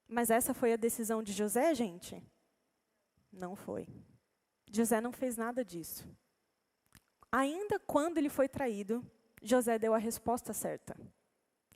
Mas 0.09 0.29
essa 0.29 0.53
foi 0.53 0.73
a 0.73 0.75
decisão 0.75 1.23
de 1.23 1.31
José, 1.31 1.73
gente? 1.73 2.21
Não 3.31 3.55
foi. 3.55 3.87
José 4.71 5.01
não 5.01 5.11
fez 5.11 5.37
nada 5.37 5.63
disso. 5.63 6.07
Ainda 7.31 7.79
quando 7.79 8.17
ele 8.17 8.29
foi 8.29 8.47
traído, 8.47 9.05
José 9.41 9.77
deu 9.77 9.93
a 9.93 9.97
resposta 9.97 10.53
certa. 10.53 10.95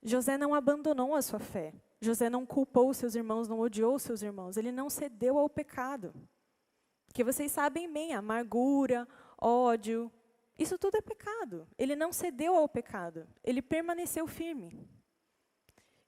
José 0.01 0.37
não 0.37 0.53
abandonou 0.53 1.15
a 1.15 1.21
sua 1.21 1.39
fé. 1.39 1.73
José 2.01 2.29
não 2.29 2.45
culpou 2.45 2.93
seus 2.93 3.15
irmãos, 3.15 3.47
não 3.47 3.59
odiou 3.59 3.97
seus 3.97 4.21
irmãos. 4.21 4.57
Ele 4.57 4.71
não 4.71 4.89
cedeu 4.89 5.37
ao 5.37 5.49
pecado. 5.49 6.13
Que 7.13 7.23
vocês 7.23 7.51
sabem 7.51 7.91
bem, 7.91 8.13
amargura, 8.13 9.07
ódio, 9.37 10.11
isso 10.57 10.77
tudo 10.77 10.97
é 10.97 11.01
pecado. 11.01 11.67
Ele 11.77 11.95
não 11.95 12.13
cedeu 12.13 12.55
ao 12.55 12.69
pecado. 12.69 13.27
Ele 13.43 13.61
permaneceu 13.61 14.27
firme. 14.27 14.87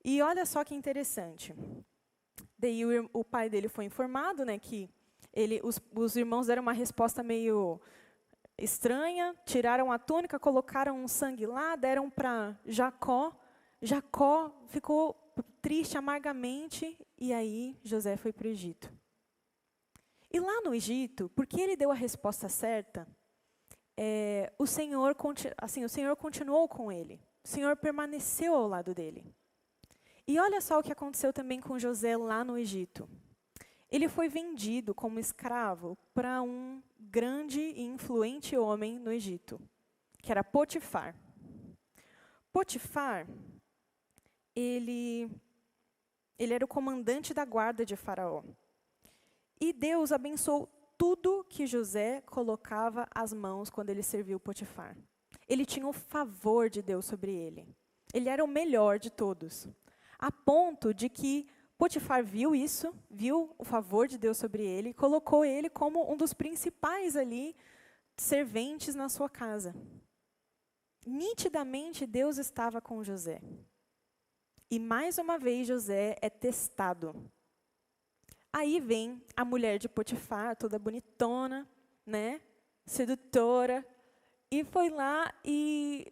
E 0.04 0.22
olha 0.22 0.46
só 0.46 0.64
que 0.64 0.76
interessante. 0.76 1.56
Daí 2.58 2.86
o, 2.86 3.10
o 3.12 3.24
pai 3.24 3.50
dele 3.50 3.68
foi 3.68 3.86
informado, 3.86 4.46
né, 4.46 4.60
que 4.60 4.90
ele, 5.36 5.60
os, 5.64 5.80
os 5.94 6.16
irmãos 6.16 6.48
deram 6.48 6.62
uma 6.62 6.72
resposta 6.72 7.22
meio 7.22 7.80
estranha, 8.58 9.36
tiraram 9.46 9.92
a 9.92 10.00
túnica, 10.00 10.40
colocaram 10.40 10.98
um 10.98 11.08
sangue 11.08 11.46
lá, 11.46 11.76
deram 11.76 12.10
para 12.10 12.58
Jacó. 12.66 13.36
Jacó 13.82 14.52
ficou 14.68 15.14
triste 15.62 15.98
amargamente 15.98 16.98
e 17.18 17.34
aí 17.34 17.78
José 17.84 18.16
foi 18.16 18.32
para 18.32 18.48
o 18.48 18.50
Egito. 18.50 18.92
E 20.32 20.40
lá 20.40 20.62
no 20.62 20.74
Egito, 20.74 21.30
porque 21.36 21.60
ele 21.60 21.76
deu 21.76 21.92
a 21.92 21.96
resposta 21.96 22.48
certa, 22.48 23.08
é, 23.98 24.52
o 24.58 24.66
Senhor 24.66 25.16
assim 25.58 25.84
o 25.84 25.90
Senhor 25.90 26.16
continuou 26.16 26.68
com 26.68 26.92
ele. 26.92 27.22
O 27.44 27.48
Senhor 27.48 27.76
permaneceu 27.76 28.56
ao 28.56 28.68
lado 28.68 28.94
dele. 28.94 29.26
E 30.28 30.40
olha 30.40 30.60
só 30.60 30.80
o 30.80 30.84
que 30.84 30.92
aconteceu 30.92 31.32
também 31.32 31.60
com 31.62 31.78
José 31.78 32.18
lá 32.18 32.44
no 32.44 32.58
Egito. 32.58 33.08
Ele 33.96 34.10
foi 34.10 34.28
vendido 34.28 34.94
como 34.94 35.22
escravo 35.22 35.98
para 36.14 36.42
um 36.42 36.84
grande 37.00 37.62
e 37.62 37.82
influente 37.82 38.58
homem 38.58 39.00
no 39.00 39.10
Egito, 39.10 39.58
que 40.22 40.34
era 40.34 40.44
Potifar. 40.44 41.16
Potifar, 42.52 43.26
ele, 44.54 45.32
ele 46.38 46.54
era 46.54 46.66
o 46.66 46.68
comandante 46.68 47.34
da 47.34 47.46
guarda 47.46 47.86
de 47.86 47.96
Faraó. 47.96 48.44
E 49.62 49.72
Deus 49.72 50.12
abençoou 50.12 50.68
tudo 50.98 51.46
que 51.50 51.66
José 51.66 52.20
colocava 52.26 53.08
as 53.16 53.32
mãos 53.32 53.70
quando 53.70 53.92
ele 53.92 54.04
serviu 54.04 54.42
Potifar. 54.42 54.98
Ele 55.48 55.66
tinha 55.66 55.88
o 55.88 55.94
favor 55.94 56.70
de 56.70 56.82
Deus 56.82 57.06
sobre 57.06 57.34
ele. 57.34 57.66
Ele 58.14 58.28
era 58.28 58.44
o 58.44 58.48
melhor 58.48 59.00
de 59.00 59.10
todos. 59.10 59.70
A 60.20 60.30
ponto 60.30 60.94
de 60.94 61.08
que 61.08 61.48
Potifar 61.78 62.24
viu 62.24 62.56
isso, 62.56 62.94
viu 63.10 63.54
o 63.58 63.66
favor 63.66 64.08
de 64.08 64.18
Deus 64.18 64.38
sobre 64.38 64.64
ele, 64.64 64.90
e 64.90 64.94
colocou 64.94 65.44
ele 65.44 65.70
como 65.70 66.12
um 66.12 66.16
dos 66.16 66.34
principais 66.34 67.16
ali 67.16 67.56
serventes 68.16 68.96
na 68.96 69.10
sua 69.10 69.30
casa. 69.30 69.76
Nitidamente 71.06 72.06
Deus 72.06 72.38
estava 72.38 72.82
com 72.82 73.04
José. 73.04 73.42
E 74.72 74.80
mais 74.80 75.18
uma 75.18 75.38
vez 75.38 75.68
José 75.68 76.18
é 76.22 76.30
testado. 76.30 77.30
Aí 78.52 78.80
vem 78.80 79.22
a 79.36 79.44
mulher 79.44 79.78
de 79.78 79.90
Potifar, 79.90 80.56
toda 80.56 80.80
bonitona, 80.80 81.68
né? 82.06 82.42
Sedutora, 82.86 83.86
e 84.50 84.64
foi 84.64 84.90
lá 84.90 85.34
e 85.44 86.12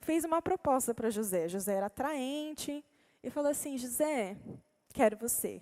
fez 0.00 0.24
uma 0.24 0.42
proposta 0.42 0.92
para 0.92 1.10
José. 1.10 1.48
José 1.48 1.74
era 1.74 1.86
atraente 1.86 2.84
e 3.22 3.30
falou 3.30 3.50
assim: 3.50 3.78
José, 3.78 4.36
quero 4.96 5.18
você. 5.18 5.60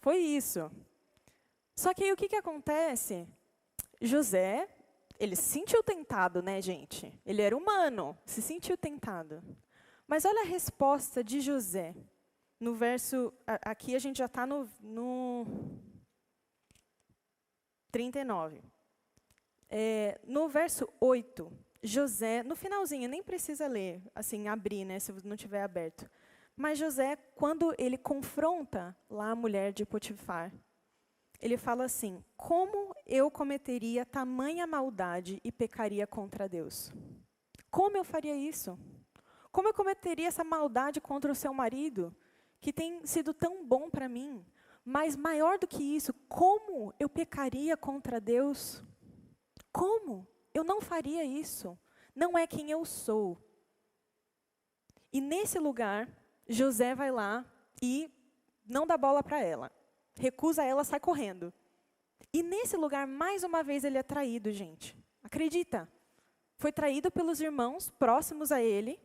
Foi 0.00 0.16
isso. 0.16 0.70
Só 1.76 1.92
que 1.92 2.02
aí 2.02 2.12
o 2.12 2.16
que, 2.16 2.28
que 2.28 2.36
acontece? 2.36 3.28
José, 4.00 4.66
ele 5.18 5.36
se 5.36 5.42
sentiu 5.42 5.82
tentado, 5.82 6.42
né, 6.42 6.62
gente? 6.62 7.12
Ele 7.26 7.42
era 7.42 7.54
humano, 7.54 8.16
se 8.24 8.40
sentiu 8.40 8.78
tentado. 8.78 9.42
Mas 10.06 10.24
olha 10.24 10.42
a 10.42 10.46
resposta 10.46 11.22
de 11.22 11.42
José. 11.42 11.94
No 12.58 12.74
verso. 12.74 13.32
Aqui 13.46 13.94
a 13.94 13.98
gente 13.98 14.16
já 14.16 14.24
está 14.24 14.46
no, 14.46 14.66
no 14.80 15.46
39. 17.90 18.62
É, 19.68 20.18
no 20.24 20.48
verso 20.48 20.88
8, 20.98 21.52
José, 21.82 22.42
no 22.42 22.56
finalzinho, 22.56 23.08
nem 23.08 23.22
precisa 23.22 23.66
ler, 23.68 24.02
assim, 24.14 24.48
abrir, 24.48 24.84
né, 24.84 24.98
se 24.98 25.12
não 25.24 25.36
tiver 25.36 25.62
aberto. 25.62 26.10
Mas 26.60 26.78
José, 26.78 27.16
quando 27.34 27.74
ele 27.78 27.96
confronta 27.96 28.94
lá 29.08 29.30
a 29.30 29.34
mulher 29.34 29.72
de 29.72 29.86
Potifar, 29.86 30.52
ele 31.40 31.56
fala 31.56 31.84
assim: 31.84 32.22
Como 32.36 32.94
eu 33.06 33.30
cometeria 33.30 34.04
tamanha 34.04 34.66
maldade 34.66 35.40
e 35.42 35.50
pecaria 35.50 36.06
contra 36.06 36.46
Deus? 36.46 36.92
Como 37.70 37.96
eu 37.96 38.04
faria 38.04 38.36
isso? 38.36 38.78
Como 39.50 39.68
eu 39.68 39.72
cometeria 39.72 40.28
essa 40.28 40.44
maldade 40.44 41.00
contra 41.00 41.32
o 41.32 41.34
seu 41.34 41.54
marido, 41.54 42.14
que 42.60 42.74
tem 42.74 43.06
sido 43.06 43.32
tão 43.32 43.64
bom 43.64 43.88
para 43.88 44.06
mim? 44.06 44.44
Mas 44.84 45.16
maior 45.16 45.58
do 45.58 45.66
que 45.66 45.82
isso, 45.82 46.12
como 46.28 46.92
eu 47.00 47.08
pecaria 47.08 47.74
contra 47.74 48.20
Deus? 48.20 48.82
Como? 49.72 50.28
Eu 50.52 50.62
não 50.62 50.82
faria 50.82 51.24
isso. 51.24 51.78
Não 52.14 52.36
é 52.36 52.46
quem 52.46 52.70
eu 52.70 52.84
sou. 52.84 53.42
E 55.10 55.22
nesse 55.22 55.58
lugar, 55.58 56.19
José 56.52 56.96
vai 56.96 57.12
lá 57.12 57.46
e 57.80 58.10
não 58.66 58.84
dá 58.84 58.98
bola 58.98 59.22
para 59.22 59.40
ela. 59.40 59.70
Recusa 60.16 60.64
ela, 60.64 60.82
sai 60.82 60.98
correndo. 60.98 61.52
E 62.32 62.42
nesse 62.42 62.76
lugar, 62.76 63.06
mais 63.06 63.44
uma 63.44 63.62
vez, 63.62 63.84
ele 63.84 63.96
é 63.96 64.02
traído, 64.02 64.50
gente. 64.50 64.96
Acredita? 65.22 65.88
Foi 66.56 66.72
traído 66.72 67.10
pelos 67.10 67.40
irmãos 67.40 67.88
próximos 67.90 68.50
a 68.50 68.60
ele. 68.60 69.00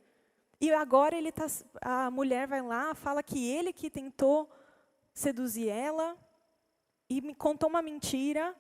E 0.60 0.74
agora 0.74 1.16
ele 1.16 1.32
tá, 1.32 1.46
a 1.82 2.10
mulher 2.10 2.48
vai 2.48 2.62
lá, 2.62 2.96
fala 2.96 3.22
que 3.22 3.48
ele 3.48 3.72
que 3.72 3.90
tentou 3.90 4.50
seduzir 5.14 5.70
ela 5.70 6.18
e 7.08 7.22
me 7.22 7.36
contou 7.36 7.70
uma 7.70 7.82
mentira. 7.82 8.56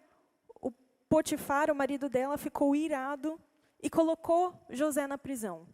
O 0.61 0.71
Potifar, 1.09 1.71
o 1.71 1.75
marido 1.75 2.07
dela, 2.07 2.37
ficou 2.37 2.75
irado 2.75 3.39
e 3.81 3.89
colocou 3.89 4.53
José 4.69 5.07
na 5.07 5.17
prisão. 5.17 5.67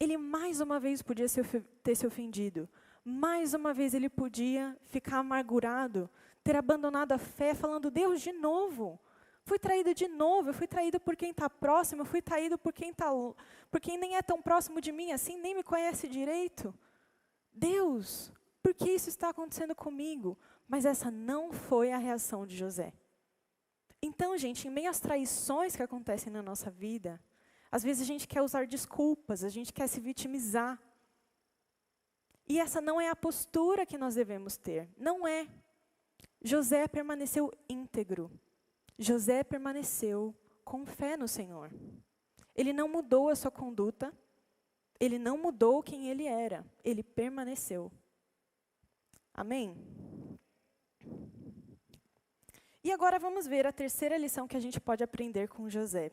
Ele 0.00 0.16
mais 0.16 0.60
uma 0.60 0.78
vez 0.78 1.02
podia 1.02 1.26
ter 1.82 1.94
se 1.94 2.06
ofendido. 2.06 2.68
Mais 3.04 3.54
uma 3.54 3.72
vez 3.72 3.94
ele 3.94 4.08
podia 4.08 4.76
ficar 4.86 5.18
amargurado, 5.18 6.10
ter 6.44 6.56
abandonado 6.56 7.12
a 7.12 7.18
fé, 7.18 7.54
falando: 7.54 7.90
Deus, 7.90 8.20
de 8.20 8.32
novo. 8.32 9.00
Fui 9.44 9.58
traído 9.58 9.94
de 9.94 10.06
novo, 10.06 10.50
eu 10.50 10.54
fui 10.54 10.66
traído 10.66 11.00
por 11.00 11.16
quem 11.16 11.30
está 11.30 11.48
próximo, 11.48 12.02
eu 12.02 12.06
fui 12.06 12.20
traído 12.20 12.58
por 12.58 12.70
quem, 12.70 12.92
tá, 12.92 13.10
por 13.70 13.80
quem 13.80 13.96
nem 13.96 14.14
é 14.14 14.20
tão 14.20 14.42
próximo 14.42 14.78
de 14.78 14.92
mim 14.92 15.10
assim, 15.10 15.38
nem 15.38 15.54
me 15.54 15.62
conhece 15.62 16.06
direito. 16.06 16.74
Deus, 17.50 18.30
por 18.62 18.74
que 18.74 18.90
isso 18.90 19.08
está 19.08 19.30
acontecendo 19.30 19.74
comigo? 19.74 20.36
Mas 20.68 20.84
essa 20.84 21.10
não 21.10 21.50
foi 21.50 21.92
a 21.92 21.96
reação 21.96 22.46
de 22.46 22.54
José. 22.54 22.92
Então, 24.02 24.36
gente, 24.36 24.68
em 24.68 24.70
meio 24.70 24.90
às 24.90 25.00
traições 25.00 25.74
que 25.74 25.82
acontecem 25.82 26.30
na 26.30 26.42
nossa 26.42 26.70
vida, 26.70 27.18
às 27.70 27.82
vezes 27.82 28.02
a 28.02 28.06
gente 28.06 28.26
quer 28.26 28.42
usar 28.42 28.66
desculpas, 28.66 29.44
a 29.44 29.48
gente 29.48 29.72
quer 29.72 29.86
se 29.86 30.00
vitimizar. 30.00 30.80
E 32.48 32.58
essa 32.58 32.80
não 32.80 33.00
é 33.00 33.10
a 33.10 33.16
postura 33.16 33.84
que 33.84 33.98
nós 33.98 34.14
devemos 34.14 34.56
ter. 34.56 34.88
Não 34.96 35.26
é. 35.26 35.46
José 36.42 36.88
permaneceu 36.88 37.52
íntegro. 37.68 38.30
José 38.98 39.44
permaneceu 39.44 40.34
com 40.64 40.86
fé 40.86 41.16
no 41.16 41.28
Senhor. 41.28 41.70
Ele 42.54 42.72
não 42.72 42.88
mudou 42.88 43.28
a 43.28 43.36
sua 43.36 43.50
conduta, 43.50 44.12
ele 44.98 45.18
não 45.18 45.38
mudou 45.38 45.82
quem 45.82 46.08
ele 46.08 46.24
era, 46.24 46.66
ele 46.82 47.02
permaneceu. 47.02 47.92
Amém? 49.32 49.76
E 52.82 52.90
agora 52.90 53.18
vamos 53.18 53.46
ver 53.46 53.66
a 53.66 53.72
terceira 53.72 54.16
lição 54.16 54.48
que 54.48 54.56
a 54.56 54.60
gente 54.60 54.80
pode 54.80 55.04
aprender 55.04 55.48
com 55.48 55.68
José. 55.68 56.10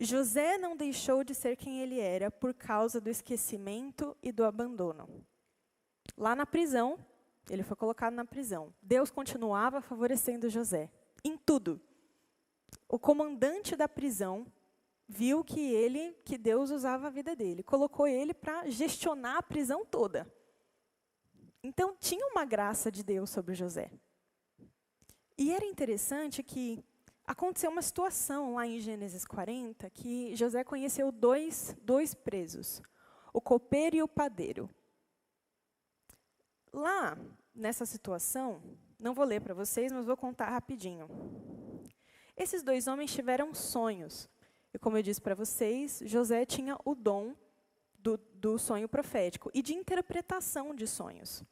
José 0.00 0.58
não 0.58 0.76
deixou 0.76 1.24
de 1.24 1.34
ser 1.34 1.56
quem 1.56 1.80
ele 1.80 1.98
era 1.98 2.30
por 2.30 2.54
causa 2.54 3.00
do 3.00 3.10
esquecimento 3.10 4.16
e 4.22 4.30
do 4.30 4.44
abandono. 4.44 5.08
Lá 6.16 6.36
na 6.36 6.46
prisão, 6.46 6.98
ele 7.50 7.62
foi 7.62 7.76
colocado 7.76 8.14
na 8.14 8.24
prisão. 8.24 8.72
Deus 8.80 9.10
continuava 9.10 9.80
favorecendo 9.80 10.48
José 10.48 10.90
em 11.24 11.36
tudo. 11.36 11.80
O 12.88 12.98
comandante 12.98 13.74
da 13.74 13.88
prisão 13.88 14.46
viu 15.08 15.42
que 15.42 15.60
ele, 15.60 16.14
que 16.24 16.36
Deus 16.36 16.70
usava 16.70 17.06
a 17.06 17.10
vida 17.10 17.34
dele, 17.34 17.62
colocou 17.62 18.06
ele 18.06 18.34
para 18.34 18.68
gestionar 18.68 19.38
a 19.38 19.42
prisão 19.42 19.84
toda. 19.84 20.30
Então 21.62 21.96
tinha 21.98 22.26
uma 22.26 22.44
graça 22.44 22.90
de 22.92 23.02
Deus 23.02 23.30
sobre 23.30 23.54
José. 23.54 23.90
E 25.36 25.52
era 25.52 25.64
interessante 25.64 26.42
que 26.42 26.84
aconteceu 27.28 27.70
uma 27.70 27.82
situação 27.82 28.54
lá 28.54 28.66
em 28.66 28.80
Gênesis 28.80 29.22
40 29.26 29.90
que 29.90 30.34
José 30.34 30.64
conheceu 30.64 31.12
dois, 31.12 31.76
dois 31.82 32.14
presos, 32.14 32.80
o 33.34 33.40
copeiro 33.40 33.96
e 33.96 34.02
o 34.02 34.08
padeiro. 34.08 34.70
Lá, 36.72 37.18
nessa 37.54 37.84
situação, 37.84 38.62
não 38.98 39.12
vou 39.12 39.26
ler 39.26 39.42
para 39.42 39.52
vocês, 39.52 39.92
mas 39.92 40.06
vou 40.06 40.16
contar 40.16 40.48
rapidinho. 40.48 41.06
Esses 42.34 42.62
dois 42.62 42.86
homens 42.86 43.12
tiveram 43.12 43.52
sonhos. 43.52 44.28
E 44.72 44.78
como 44.78 44.96
eu 44.96 45.02
disse 45.02 45.20
para 45.20 45.34
vocês, 45.34 46.00
José 46.06 46.46
tinha 46.46 46.78
o 46.82 46.94
dom 46.94 47.34
do, 47.98 48.16
do 48.34 48.58
sonho 48.58 48.88
profético 48.88 49.50
e 49.52 49.60
de 49.60 49.74
interpretação 49.74 50.74
de 50.74 50.86
sonhos. 50.86 51.44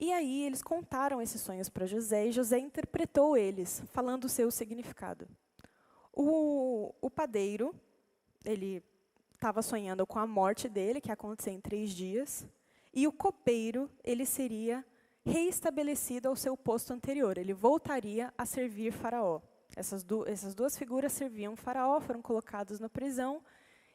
E 0.00 0.12
aí 0.12 0.44
eles 0.44 0.62
contaram 0.62 1.20
esses 1.20 1.40
sonhos 1.40 1.68
para 1.68 1.86
José 1.86 2.26
e 2.26 2.32
José 2.32 2.58
interpretou 2.58 3.36
eles, 3.36 3.82
falando 3.92 4.24
o 4.24 4.28
seu 4.28 4.50
significado. 4.50 5.28
O, 6.12 6.94
o 7.00 7.10
padeiro, 7.10 7.74
ele 8.44 8.82
estava 9.34 9.60
sonhando 9.60 10.06
com 10.06 10.18
a 10.18 10.26
morte 10.26 10.68
dele, 10.68 11.00
que 11.00 11.08
ia 11.08 11.14
acontecer 11.14 11.50
em 11.50 11.60
três 11.60 11.90
dias. 11.90 12.46
E 12.94 13.06
o 13.06 13.12
copeiro, 13.12 13.90
ele 14.04 14.24
seria 14.24 14.84
reestabelecido 15.24 16.28
ao 16.28 16.36
seu 16.36 16.56
posto 16.56 16.92
anterior. 16.92 17.36
Ele 17.36 17.52
voltaria 17.52 18.32
a 18.36 18.46
servir 18.46 18.92
Faraó. 18.92 19.40
Essas, 19.76 20.02
du 20.02 20.26
essas 20.26 20.54
duas 20.54 20.76
figuras 20.76 21.12
serviam 21.12 21.54
Faraó, 21.54 22.00
foram 22.00 22.22
colocados 22.22 22.80
na 22.80 22.88
prisão. 22.88 23.42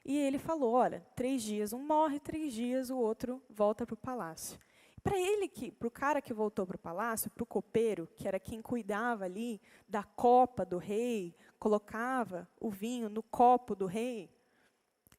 E 0.06 0.18
ele 0.18 0.38
falou: 0.38 0.74
olha, 0.74 1.06
três 1.16 1.42
dias 1.42 1.74
um 1.74 1.80
morre, 1.80 2.20
três 2.20 2.54
dias 2.54 2.90
o 2.90 2.98
outro 2.98 3.42
volta 3.50 3.86
para 3.86 3.94
o 3.94 3.98
palácio. 3.98 4.60
Para 5.04 5.20
ele, 5.20 5.50
para 5.78 5.88
o 5.88 5.92
cara 5.92 6.22
que 6.22 6.34
voltou 6.34 6.66
para 6.66 6.78
o 6.78 6.80
palácio, 6.80 7.30
para 7.30 7.44
o 7.44 7.46
copeiro, 7.46 8.08
que 8.16 8.28
era 8.28 8.40
quem 8.40 8.62
cuidava 8.62 9.26
ali 9.26 9.62
da 9.88 10.04
copa 10.04 10.66
do 10.66 10.78
rei, 10.78 11.36
colocava 11.60 12.48
o 12.60 12.70
vinho 12.70 13.10
no 13.10 13.22
copo 13.22 13.76
do 13.76 13.86
rei, 13.86 14.30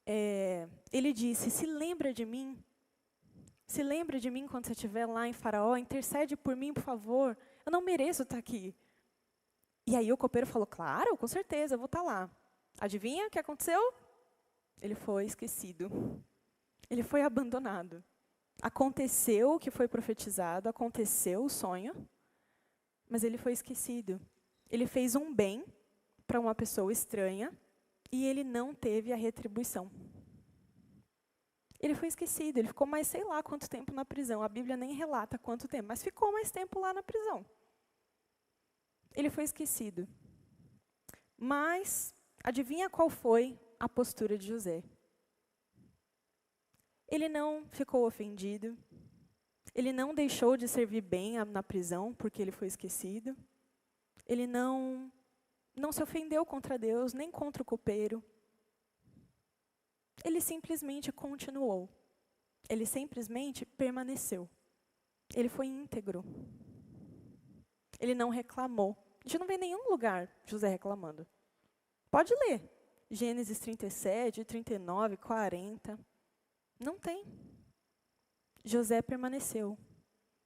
é, 0.07 0.67
ele 0.91 1.13
disse: 1.13 1.51
Se 1.51 1.67
lembra 1.67 2.15
de 2.15 2.25
mim 2.25 2.59
se 3.67 3.83
lembra 3.83 4.21
de 4.21 4.31
mim 4.31 4.47
quando 4.47 4.67
você 4.67 4.73
estiver 4.73 5.07
lá 5.07 5.27
em 5.27 5.33
Faraó, 5.33 5.77
intercede 5.77 6.37
por 6.37 6.55
mim, 6.55 6.73
por 6.73 6.83
favor. 6.83 7.37
Eu 7.65 7.73
não 7.73 7.81
mereço 7.81 8.23
estar 8.23 8.39
aqui. 8.39 8.75
E 9.87 9.97
aí 9.97 10.13
o 10.13 10.17
copeiro 10.17 10.47
falou: 10.47 10.67
Claro, 10.67 11.17
com 11.17 11.27
certeza, 11.27 11.75
eu 11.75 11.79
vou 11.79 11.87
estar 11.87 12.03
lá. 12.03 12.31
Adivinha 12.79 13.27
o 13.27 13.31
que 13.31 13.39
aconteceu? 13.39 13.81
Ele 14.81 14.95
foi 14.95 15.25
esquecido. 15.25 15.91
Ele 16.91 17.03
foi 17.03 17.23
abandonado. 17.23 18.05
Aconteceu 18.65 19.51
o 19.53 19.59
que 19.59 19.71
foi 19.71 19.87
profetizado, 19.87 20.71
aconteceu 20.71 21.45
o 21.45 21.51
sonho, 21.51 21.95
mas 23.11 23.23
ele 23.23 23.37
foi 23.37 23.53
esquecido. 23.53 24.19
Ele 24.71 24.87
fez 24.87 25.15
um 25.15 25.35
bem 25.35 25.63
para 26.27 26.41
uma 26.41 26.55
pessoa 26.55 26.91
estranha 26.91 27.53
e 28.11 28.25
ele 28.25 28.43
não 28.43 28.75
teve 28.75 29.13
a 29.13 29.17
retribuição. 29.17 29.91
Ele 31.79 31.95
foi 31.95 32.09
esquecido, 32.09 32.57
ele 32.57 32.69
ficou 32.69 32.87
mais 32.87 33.07
sei 33.07 33.23
lá 33.23 33.43
quanto 33.43 33.69
tempo 33.69 33.93
na 33.93 34.03
prisão. 34.03 34.43
A 34.43 34.49
Bíblia 34.49 34.79
nem 34.79 34.95
relata 34.95 35.39
quanto 35.39 35.69
tempo, 35.69 35.89
mas 35.89 36.03
ficou 36.03 36.33
mais 36.33 36.51
tempo 36.51 36.81
lá 36.81 36.95
na 36.95 37.03
prisão. 37.03 37.45
Ele 39.15 39.29
foi 39.29 39.45
esquecido. 39.45 40.09
Mas, 41.37 42.15
adivinha 42.43 42.89
qual 42.89 43.11
foi 43.11 43.61
a 43.79 43.87
postura 43.91 44.39
de 44.39 44.47
José? 44.47 44.83
Ele 47.09 47.29
não 47.29 47.67
ficou 47.71 48.07
ofendido. 48.07 48.77
Ele 49.75 49.93
não 49.93 50.15
deixou 50.15 50.57
de 50.57 50.69
servir 50.69 51.01
bem 51.01 51.37
na 51.45 51.63
prisão 51.63 52.15
porque 52.15 52.41
ele 52.41 52.53
foi 52.53 52.69
esquecido. 52.69 53.37
Ele 54.27 54.47
não 54.47 55.13
não 55.77 55.91
se 55.91 56.03
ofendeu 56.03 56.47
contra 56.47 56.79
Deus, 56.79 57.13
nem 57.13 57.31
contra 57.31 57.63
o 57.63 57.67
copeiro. 57.67 58.23
Ele 60.25 60.41
simplesmente 60.41 61.11
continuou. 61.11 61.89
Ele 62.69 62.87
simplesmente 62.87 63.67
permaneceu. 63.67 64.49
Ele 65.35 65.49
foi 65.49 65.67
íntegro. 65.67 66.25
Ele 67.99 68.15
não 68.15 68.29
reclamou. 68.31 68.97
A 69.25 69.29
gente 69.29 69.39
não 69.39 69.47
vê 69.47 69.55
em 69.55 69.59
nenhum 69.59 69.91
lugar 69.91 70.31
José 70.47 70.69
reclamando. 70.69 71.27
Pode 72.11 72.33
ler. 72.47 72.71
Gênesis 73.11 73.59
37, 73.59 74.45
39, 74.45 75.17
40. 75.17 75.99
Não 76.79 76.99
tem. 76.99 77.25
José 78.65 79.03
permaneceu. 79.03 79.79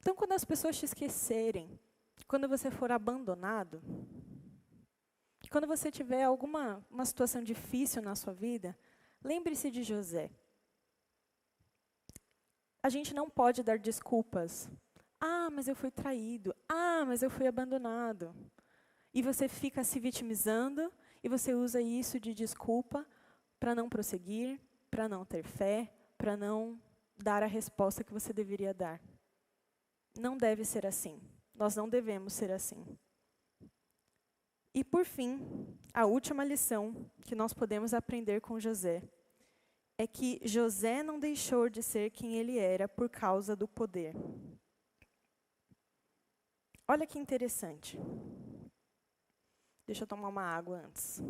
Então, 0.00 0.14
quando 0.14 0.32
as 0.32 0.44
pessoas 0.44 0.78
te 0.78 0.84
esquecerem, 0.84 1.78
quando 2.26 2.48
você 2.48 2.70
for 2.70 2.90
abandonado, 2.90 3.82
quando 5.50 5.66
você 5.66 5.90
tiver 5.90 6.24
alguma 6.24 6.84
uma 6.90 7.04
situação 7.04 7.42
difícil 7.42 8.02
na 8.02 8.14
sua 8.14 8.32
vida, 8.32 8.76
Lembre-se 9.22 9.70
de 9.70 9.82
José. 9.82 10.30
A 12.82 12.88
gente 12.88 13.12
não 13.12 13.28
pode 13.28 13.62
dar 13.62 13.78
desculpas 13.78 14.70
Ah, 15.20 15.50
mas 15.50 15.66
eu 15.66 15.74
fui 15.74 15.90
traído. 15.90 16.54
Ah, 16.68 17.04
mas 17.04 17.22
eu 17.22 17.30
fui 17.30 17.46
abandonado. 17.46 18.34
E 19.12 19.20
você 19.20 19.48
fica 19.48 19.82
se 19.82 19.98
vitimizando 19.98 20.92
e 21.22 21.28
você 21.28 21.54
usa 21.54 21.80
isso 21.80 22.20
de 22.20 22.32
desculpa 22.32 23.04
para 23.58 23.74
não 23.74 23.88
prosseguir, 23.88 24.60
para 24.88 25.08
não 25.08 25.24
ter 25.24 25.42
fé, 25.42 25.92
para 26.18 26.36
não 26.36 26.78
dar 27.16 27.42
a 27.42 27.46
resposta 27.46 28.04
que 28.04 28.12
você 28.12 28.32
deveria 28.32 28.74
dar. 28.74 29.00
Não 30.18 30.36
deve 30.36 30.64
ser 30.64 30.84
assim. 30.84 31.22
Nós 31.54 31.76
não 31.76 31.88
devemos 31.88 32.32
ser 32.32 32.50
assim. 32.50 32.84
E 34.74 34.84
por 34.84 35.04
fim, 35.04 35.40
a 35.94 36.04
última 36.04 36.44
lição 36.44 37.10
que 37.24 37.34
nós 37.34 37.52
podemos 37.52 37.94
aprender 37.94 38.40
com 38.40 38.60
José 38.60 39.02
é 39.96 40.06
que 40.06 40.40
José 40.44 41.02
não 41.02 41.18
deixou 41.18 41.68
de 41.68 41.82
ser 41.82 42.10
quem 42.10 42.34
ele 42.34 42.58
era 42.58 42.86
por 42.88 43.08
causa 43.08 43.56
do 43.56 43.66
poder. 43.66 44.14
Olha 46.86 47.06
que 47.06 47.18
interessante. 47.18 47.98
Deixa 49.86 50.04
eu 50.04 50.06
tomar 50.06 50.28
uma 50.28 50.42
água 50.42 50.78
antes. 50.78 51.20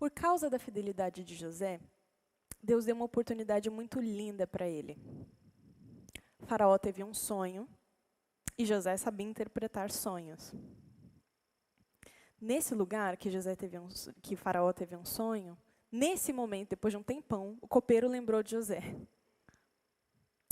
Por 0.00 0.10
causa 0.10 0.48
da 0.48 0.58
fidelidade 0.58 1.22
de 1.22 1.34
José, 1.34 1.78
Deus 2.62 2.86
deu 2.86 2.96
uma 2.96 3.04
oportunidade 3.04 3.68
muito 3.68 4.00
linda 4.00 4.46
para 4.46 4.66
ele. 4.66 4.96
O 6.38 6.46
faraó 6.46 6.78
teve 6.78 7.04
um 7.04 7.12
sonho 7.12 7.68
e 8.56 8.64
José 8.64 8.96
sabia 8.96 9.26
interpretar 9.26 9.90
sonhos. 9.90 10.54
Nesse 12.40 12.74
lugar 12.74 13.18
que 13.18 13.30
José 13.30 13.54
teve 13.54 13.78
um, 13.78 13.88
que 14.22 14.36
Faraó 14.36 14.72
teve 14.72 14.96
um 14.96 15.04
sonho, 15.04 15.54
nesse 15.92 16.32
momento, 16.32 16.70
depois 16.70 16.92
de 16.92 16.96
um 16.96 17.02
tempão, 17.02 17.58
o 17.60 17.68
copeiro 17.68 18.08
lembrou 18.08 18.42
de 18.42 18.52
José. 18.52 18.80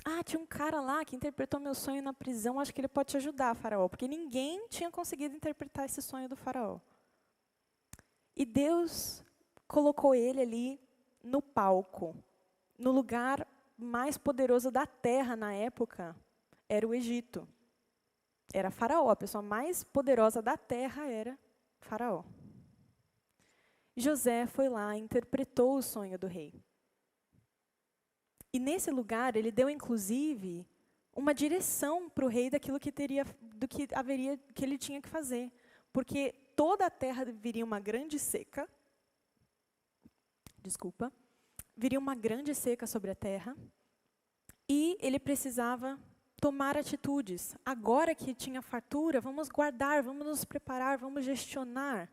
Ah, 0.04 0.22
tinha 0.22 0.38
um 0.38 0.46
cara 0.46 0.78
lá 0.78 1.06
que 1.06 1.16
interpretou 1.16 1.58
meu 1.58 1.74
sonho 1.74 2.02
na 2.02 2.12
prisão, 2.12 2.60
acho 2.60 2.74
que 2.74 2.82
ele 2.82 2.88
pode 2.88 3.12
te 3.12 3.16
ajudar, 3.16 3.56
Faraó, 3.56 3.88
porque 3.88 4.06
ninguém 4.06 4.68
tinha 4.68 4.90
conseguido 4.90 5.34
interpretar 5.34 5.86
esse 5.86 6.02
sonho 6.02 6.28
do 6.28 6.36
Faraó. 6.36 6.78
E 8.36 8.44
Deus 8.44 9.24
colocou 9.68 10.14
ele 10.14 10.40
ali 10.40 10.80
no 11.22 11.40
palco, 11.40 12.16
no 12.76 12.90
lugar 12.90 13.46
mais 13.76 14.18
poderoso 14.18 14.70
da 14.70 14.86
terra 14.86 15.36
na 15.36 15.54
época, 15.54 16.16
era 16.68 16.88
o 16.88 16.92
Egito 16.92 17.46
era 18.52 18.70
Faraó, 18.70 19.10
a 19.10 19.16
pessoa 19.16 19.42
mais 19.42 19.84
poderosa 19.84 20.40
da 20.40 20.56
terra 20.56 21.06
era 21.06 21.38
Faraó. 21.80 22.24
José 23.96 24.46
foi 24.46 24.68
lá, 24.68 24.96
interpretou 24.96 25.76
o 25.76 25.82
sonho 25.82 26.18
do 26.18 26.26
rei. 26.26 26.54
E 28.52 28.58
nesse 28.58 28.90
lugar 28.90 29.36
ele 29.36 29.50
deu 29.50 29.68
inclusive 29.68 30.66
uma 31.14 31.34
direção 31.34 32.08
para 32.08 32.24
o 32.24 32.28
rei 32.28 32.48
daquilo 32.48 32.78
que 32.78 32.92
teria, 32.92 33.24
do 33.42 33.66
que 33.68 33.88
haveria, 33.92 34.38
que 34.54 34.64
ele 34.64 34.78
tinha 34.78 35.02
que 35.02 35.08
fazer, 35.08 35.52
porque 35.92 36.32
toda 36.54 36.86
a 36.86 36.90
terra 36.90 37.24
viria 37.24 37.64
uma 37.64 37.80
grande 37.80 38.18
seca. 38.18 38.68
Desculpa, 40.68 41.10
viria 41.74 41.98
uma 41.98 42.14
grande 42.14 42.54
seca 42.54 42.86
sobre 42.86 43.10
a 43.10 43.14
terra, 43.14 43.56
e 44.68 44.98
ele 45.00 45.18
precisava 45.18 45.98
tomar 46.38 46.76
atitudes. 46.76 47.56
Agora 47.64 48.14
que 48.14 48.34
tinha 48.34 48.60
fartura, 48.60 49.18
vamos 49.18 49.48
guardar, 49.48 50.02
vamos 50.02 50.26
nos 50.26 50.44
preparar, 50.44 50.98
vamos 50.98 51.24
gestionar. 51.24 52.10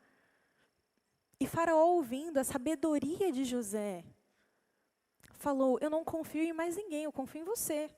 E 1.37 1.45
Faraó, 1.45 1.95
ouvindo 1.95 2.37
a 2.37 2.45
sabedoria 2.45 3.29
de 3.29 3.43
José, 3.43 4.05
falou: 5.33 5.77
Eu 5.81 5.89
não 5.89 6.05
confio 6.05 6.43
em 6.43 6.53
mais 6.53 6.77
ninguém, 6.77 7.03
eu 7.03 7.11
confio 7.11 7.41
em 7.41 7.45
você. 7.45 7.93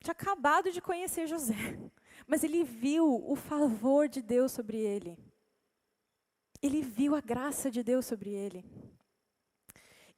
Tinha 0.00 0.12
acabado 0.12 0.70
de 0.70 0.82
conhecer 0.82 1.26
José, 1.26 1.54
mas 2.28 2.44
ele 2.44 2.62
viu 2.62 3.24
o 3.26 3.34
favor 3.34 4.06
de 4.06 4.20
Deus 4.20 4.52
sobre 4.52 4.76
ele. 4.76 5.18
Ele 6.62 6.82
viu 6.82 7.14
a 7.14 7.22
graça 7.22 7.70
de 7.70 7.82
Deus 7.82 8.04
sobre 8.04 8.30
ele. 8.30 8.89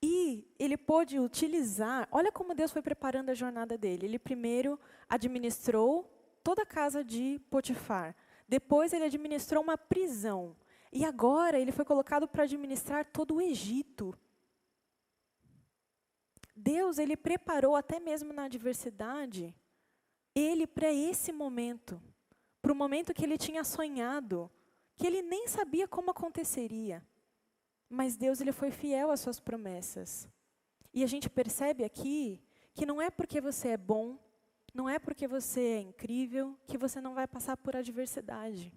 E 0.03 0.45
ele 0.59 0.77
pôde 0.77 1.21
utilizar, 1.21 2.09
olha 2.11 2.33
como 2.33 2.55
Deus 2.55 2.73
foi 2.73 2.83
preparando 2.83 3.31
a 3.31 3.35
jornada 3.35 3.79
dele. 3.79 4.07
Ele 4.07 4.19
primeiro 4.19 4.79
administrou 5.09 6.11
toda 6.43 6.63
a 6.63 6.67
casa 6.67 7.05
de 7.05 7.41
Potifar. 7.49 8.17
Depois 8.49 8.93
ele 8.93 9.05
administrou 9.05 9.63
uma 9.63 9.79
prisão. 9.79 10.57
E 10.93 11.05
agora 11.05 11.59
ele 11.59 11.73
foi 11.73 11.85
colocado 11.85 12.27
para 12.27 12.43
administrar 12.43 13.05
todo 13.05 13.37
o 13.37 13.41
Egito. 13.41 14.19
Deus, 16.55 16.99
ele 16.99 17.17
preparou 17.17 17.75
até 17.75 17.99
mesmo 17.99 18.33
na 18.33 18.45
adversidade, 18.45 19.55
ele 20.35 20.67
para 20.67 20.93
esse 20.93 21.33
momento, 21.33 22.01
para 22.61 22.73
o 22.73 22.77
momento 22.77 23.15
que 23.15 23.25
ele 23.25 23.39
tinha 23.39 23.65
sonhado, 23.65 24.51
que 24.97 25.07
ele 25.07 25.23
nem 25.23 25.49
sabia 25.49 25.89
como 25.89 26.11
aconteceria. 26.11 27.03
Mas 27.95 28.17
Deus 28.17 28.41
ele 28.41 28.53
foi 28.53 28.71
fiel 28.71 29.11
às 29.11 29.21
suas 29.21 29.39
promessas. 29.39 30.27
E 30.95 31.05
a 31.05 31.07
gente 31.07 31.29
percebe 31.29 31.85
aqui 31.85 32.43
que 32.73 32.87
não 32.87 33.03
é 33.03 33.11
porque 33.11 33.39
você 33.39 33.69
é 33.69 33.77
bom, 33.77 34.19
não 34.73 34.89
é 34.89 34.99
porque 34.99 35.29
você 35.29 35.61
é 35.61 35.81
incrível 35.81 36.59
que 36.67 36.79
você 36.79 37.03
não 37.03 37.13
vai 37.13 37.27
passar 37.27 37.55
por 37.55 37.77
adversidade. 37.77 38.73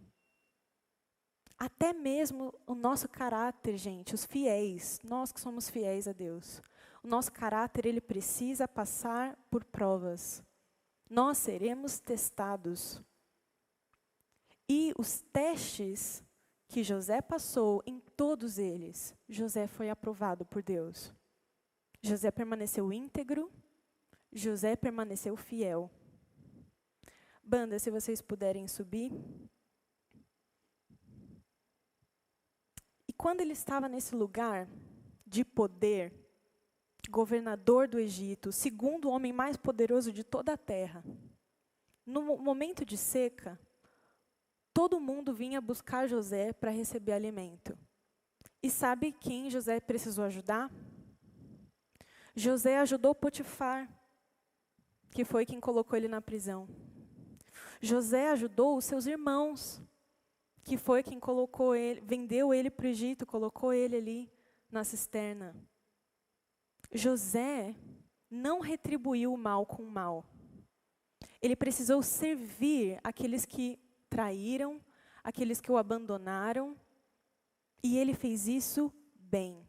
Até 1.58 1.94
mesmo 1.94 2.54
o 2.68 2.76
nosso 2.76 3.08
caráter, 3.08 3.78
gente, 3.78 4.14
os 4.14 4.26
fiéis, 4.26 5.00
nós 5.02 5.32
que 5.32 5.40
somos 5.40 5.70
fiéis 5.70 6.10
a 6.10 6.12
Deus, 6.12 6.62
o 7.02 7.08
nosso 7.08 7.32
caráter 7.32 7.86
ele 7.86 8.02
precisa 8.02 8.68
passar 8.68 9.38
por 9.50 9.64
provas. 9.64 10.44
Nós 11.10 11.38
seremos 11.38 12.00
testados. 12.00 13.02
E 14.68 14.94
os 14.98 15.22
testes 15.32 16.22
que 16.76 16.84
José 16.84 17.22
passou, 17.22 17.82
em 17.86 18.02
todos 18.18 18.58
eles, 18.58 19.16
José 19.30 19.66
foi 19.66 19.90
aprovado 19.90 20.46
por 20.46 20.62
Deus. 20.62 21.14
José 22.02 22.30
permaneceu 22.32 22.92
íntegro, 22.92 23.50
José 24.30 24.76
permaneceu 24.76 25.38
fiel. 25.38 25.90
Banda, 27.42 27.80
se 27.80 27.90
vocês 27.90 28.22
puderem 28.22 28.68
subir. 28.68 29.10
E 33.08 33.14
quando 33.14 33.40
ele 33.40 33.54
estava 33.54 33.88
nesse 33.88 34.14
lugar 34.14 34.68
de 35.26 35.46
poder, 35.46 36.14
governador 37.10 37.88
do 37.88 37.98
Egito, 37.98 38.52
segundo 38.52 39.10
homem 39.10 39.32
mais 39.32 39.56
poderoso 39.56 40.12
de 40.12 40.26
toda 40.26 40.52
a 40.52 40.58
terra, 40.58 41.02
no 42.06 42.38
momento 42.38 42.84
de 42.84 42.98
seca, 42.98 43.58
todo 44.76 45.00
mundo 45.00 45.34
vinha 45.34 45.62
buscar 45.62 46.06
José 46.06 46.52
para 46.52 46.70
receber 46.70 47.14
alimento. 47.14 47.78
E 48.62 48.70
sabe 48.70 49.14
quem 49.14 49.50
José 49.50 49.80
precisou 49.80 50.26
ajudar? 50.26 50.70
José 52.36 52.78
ajudou 52.80 53.16
Potifar, 53.16 53.90
que 55.12 55.24
foi 55.24 55.46
quem 55.46 55.62
colocou 55.62 55.96
ele 55.96 56.10
na 56.10 56.22
prisão. 56.22 56.68
José 57.80 58.30
ajudou 58.32 58.76
os 58.76 58.84
seus 58.84 59.06
irmãos, 59.06 59.82
que 60.62 60.76
foi 60.76 61.02
quem 61.02 61.22
colocou 61.22 61.74
ele, 61.74 62.02
vendeu 62.02 62.54
ele 62.54 62.70
para 62.70 62.86
o 62.86 62.90
Egito, 62.90 63.26
colocou 63.26 63.72
ele 63.72 63.96
ali 63.96 64.32
na 64.70 64.84
cisterna. 64.84 65.56
José 66.92 67.74
não 68.30 68.60
retribuiu 68.60 69.34
o 69.34 69.38
mal 69.38 69.66
com 69.66 69.84
o 69.84 69.90
mal. 69.90 70.26
Ele 71.42 71.56
precisou 71.56 72.04
servir 72.04 73.00
aqueles 73.02 73.46
que 73.46 73.80
traíram, 74.16 74.80
aqueles 75.22 75.60
que 75.60 75.70
o 75.70 75.78
abandonaram, 75.78 76.74
e 77.84 77.98
ele 77.98 78.14
fez 78.14 78.48
isso 78.48 78.90
bem. 79.14 79.68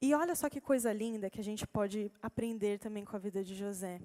E 0.00 0.14
olha 0.14 0.34
só 0.34 0.48
que 0.48 0.62
coisa 0.62 0.90
linda 0.94 1.28
que 1.28 1.38
a 1.38 1.44
gente 1.44 1.66
pode 1.66 2.10
aprender 2.22 2.78
também 2.78 3.04
com 3.04 3.14
a 3.14 3.18
vida 3.18 3.44
de 3.44 3.54
José. 3.54 4.00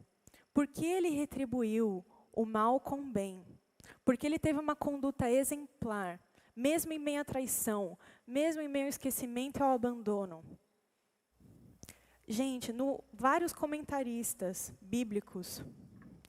Porque 0.53 0.85
ele 0.85 1.07
retribuiu 1.07 2.05
o 2.33 2.45
mal 2.45 2.81
com 2.81 3.09
bem. 3.09 3.45
Porque 4.03 4.27
ele 4.27 4.37
teve 4.37 4.59
uma 4.59 4.75
conduta 4.75 5.31
exemplar, 5.31 6.19
mesmo 6.53 6.91
em 6.91 6.99
meio 6.99 7.21
à 7.21 7.23
traição, 7.23 7.97
mesmo 8.27 8.61
em 8.61 8.67
meio 8.67 8.87
ao 8.87 8.89
esquecimento 8.89 9.59
e 9.59 9.63
ao 9.63 9.71
abandono. 9.71 10.43
Gente, 12.27 12.73
no, 12.73 13.01
vários 13.13 13.53
comentaristas 13.53 14.73
bíblicos 14.81 15.63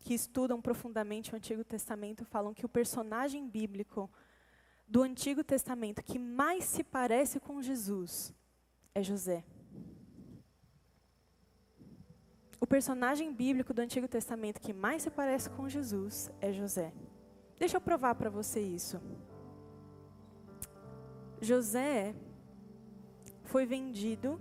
que 0.08 0.14
estudam 0.14 0.58
profundamente 0.58 1.34
o 1.34 1.36
Antigo 1.36 1.62
Testamento 1.62 2.24
falam 2.24 2.54
que 2.54 2.64
o 2.64 2.68
personagem 2.68 3.46
bíblico 3.46 4.10
do 4.88 5.02
Antigo 5.02 5.44
Testamento 5.44 6.02
que 6.02 6.18
mais 6.18 6.64
se 6.64 6.82
parece 6.82 7.38
com 7.38 7.60
Jesus 7.60 8.32
é 8.94 9.02
José. 9.02 9.44
O 12.58 12.66
personagem 12.66 13.34
bíblico 13.34 13.74
do 13.74 13.82
Antigo 13.82 14.08
Testamento 14.08 14.62
que 14.62 14.72
mais 14.72 15.02
se 15.02 15.10
parece 15.10 15.50
com 15.50 15.68
Jesus 15.68 16.30
é 16.40 16.54
José. 16.54 16.90
Deixa 17.58 17.76
eu 17.76 17.80
provar 17.82 18.14
para 18.14 18.30
você 18.30 18.60
isso. 18.62 18.98
José 21.38 22.14
foi 23.44 23.66
vendido 23.66 24.40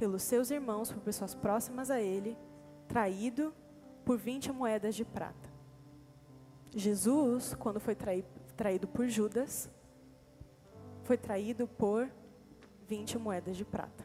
pelos 0.00 0.22
seus 0.22 0.50
irmãos, 0.50 0.90
por 0.90 1.00
pessoas 1.00 1.32
próximas 1.32 1.92
a 1.92 2.00
ele, 2.00 2.36
traído 2.88 3.54
por 4.04 4.18
20 4.18 4.52
moedas 4.52 4.94
de 4.94 5.04
prata. 5.04 5.50
Jesus, 6.74 7.54
quando 7.54 7.80
foi 7.80 7.94
traído, 7.94 8.28
traído 8.56 8.88
por 8.88 9.08
Judas, 9.08 9.70
foi 11.04 11.16
traído 11.16 11.66
por 11.66 12.10
20 12.88 13.18
moedas 13.18 13.56
de 13.56 13.64
prata. 13.64 14.04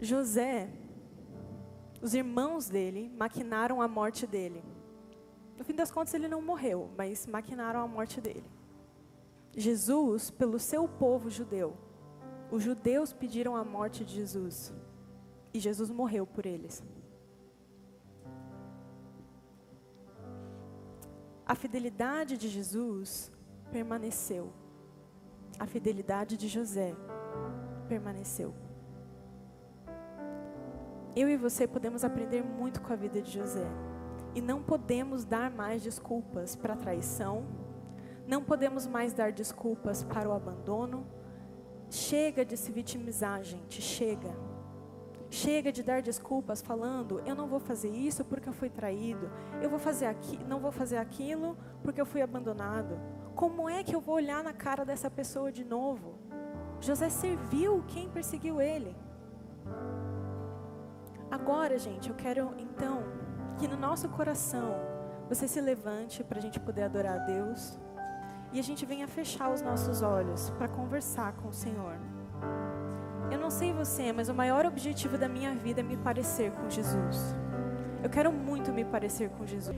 José, 0.00 0.70
os 2.00 2.14
irmãos 2.14 2.68
dele 2.68 3.10
maquinaram 3.16 3.82
a 3.82 3.88
morte 3.88 4.26
dele. 4.26 4.64
No 5.58 5.64
fim 5.64 5.74
das 5.74 5.90
contas, 5.90 6.14
ele 6.14 6.26
não 6.26 6.40
morreu, 6.40 6.90
mas 6.96 7.26
maquinaram 7.26 7.80
a 7.80 7.86
morte 7.86 8.18
dele. 8.18 8.44
Jesus, 9.54 10.30
pelo 10.30 10.58
seu 10.58 10.88
povo 10.88 11.28
judeu, 11.28 11.76
os 12.50 12.62
judeus 12.62 13.12
pediram 13.12 13.54
a 13.54 13.64
morte 13.64 14.04
de 14.04 14.14
Jesus. 14.14 14.72
E 15.52 15.58
Jesus 15.58 15.90
morreu 15.90 16.26
por 16.26 16.46
eles. 16.46 16.82
A 21.46 21.54
fidelidade 21.54 22.36
de 22.38 22.48
Jesus 22.48 23.32
permaneceu. 23.72 24.52
A 25.58 25.66
fidelidade 25.66 26.36
de 26.36 26.46
José 26.46 26.94
permaneceu. 27.88 28.54
Eu 31.14 31.28
e 31.28 31.36
você 31.36 31.66
podemos 31.66 32.04
aprender 32.04 32.44
muito 32.44 32.80
com 32.80 32.92
a 32.92 32.96
vida 32.96 33.20
de 33.20 33.32
José. 33.32 33.66
E 34.32 34.40
não 34.40 34.62
podemos 34.62 35.24
dar 35.24 35.50
mais 35.50 35.82
desculpas 35.82 36.54
para 36.54 36.74
a 36.74 36.76
traição, 36.76 37.44
não 38.28 38.44
podemos 38.44 38.86
mais 38.86 39.12
dar 39.12 39.32
desculpas 39.32 40.04
para 40.04 40.28
o 40.28 40.32
abandono. 40.32 41.04
Chega 41.90 42.44
de 42.44 42.56
se 42.56 42.70
vitimizar, 42.70 43.42
gente, 43.42 43.82
chega. 43.82 44.32
Chega 45.30 45.70
de 45.70 45.84
dar 45.84 46.02
desculpas 46.02 46.60
falando, 46.60 47.20
eu 47.24 47.36
não 47.36 47.46
vou 47.46 47.60
fazer 47.60 47.88
isso 47.88 48.24
porque 48.24 48.48
eu 48.48 48.52
fui 48.52 48.68
traído, 48.68 49.30
eu 49.62 49.70
vou 49.70 49.78
fazer 49.78 50.06
aqui, 50.06 50.36
não 50.48 50.58
vou 50.58 50.72
fazer 50.72 50.96
aquilo 50.96 51.56
porque 51.84 52.00
eu 52.00 52.06
fui 52.06 52.20
abandonado. 52.20 53.00
Como 53.36 53.68
é 53.68 53.84
que 53.84 53.94
eu 53.94 54.00
vou 54.00 54.16
olhar 54.16 54.42
na 54.42 54.52
cara 54.52 54.84
dessa 54.84 55.08
pessoa 55.08 55.52
de 55.52 55.64
novo? 55.64 56.18
José 56.80 57.08
serviu 57.08 57.84
quem 57.86 58.08
perseguiu 58.08 58.60
ele. 58.60 58.96
Agora, 61.30 61.78
gente, 61.78 62.08
eu 62.08 62.16
quero 62.16 62.52
então 62.58 63.04
que 63.56 63.68
no 63.68 63.76
nosso 63.76 64.08
coração 64.08 64.74
você 65.28 65.46
se 65.46 65.60
levante 65.60 66.24
para 66.24 66.38
a 66.38 66.42
gente 66.42 66.58
poder 66.58 66.82
adorar 66.82 67.20
a 67.20 67.24
Deus 67.24 67.78
e 68.52 68.58
a 68.58 68.62
gente 68.62 68.84
venha 68.84 69.06
fechar 69.06 69.48
os 69.52 69.62
nossos 69.62 70.02
olhos 70.02 70.50
para 70.58 70.66
conversar 70.66 71.34
com 71.34 71.48
o 71.48 71.52
Senhor. 71.52 71.96
Eu 73.30 73.38
não 73.38 73.50
sei 73.50 73.72
você, 73.72 74.12
mas 74.12 74.28
o 74.28 74.34
maior 74.34 74.66
objetivo 74.66 75.16
da 75.16 75.28
minha 75.28 75.54
vida 75.54 75.80
é 75.80 75.82
me 75.82 75.96
parecer 75.96 76.50
com 76.52 76.68
Jesus. 76.68 77.34
Eu 78.02 78.10
quero 78.10 78.32
muito 78.32 78.72
me 78.72 78.84
parecer 78.84 79.28
com 79.30 79.46
Jesus. 79.46 79.76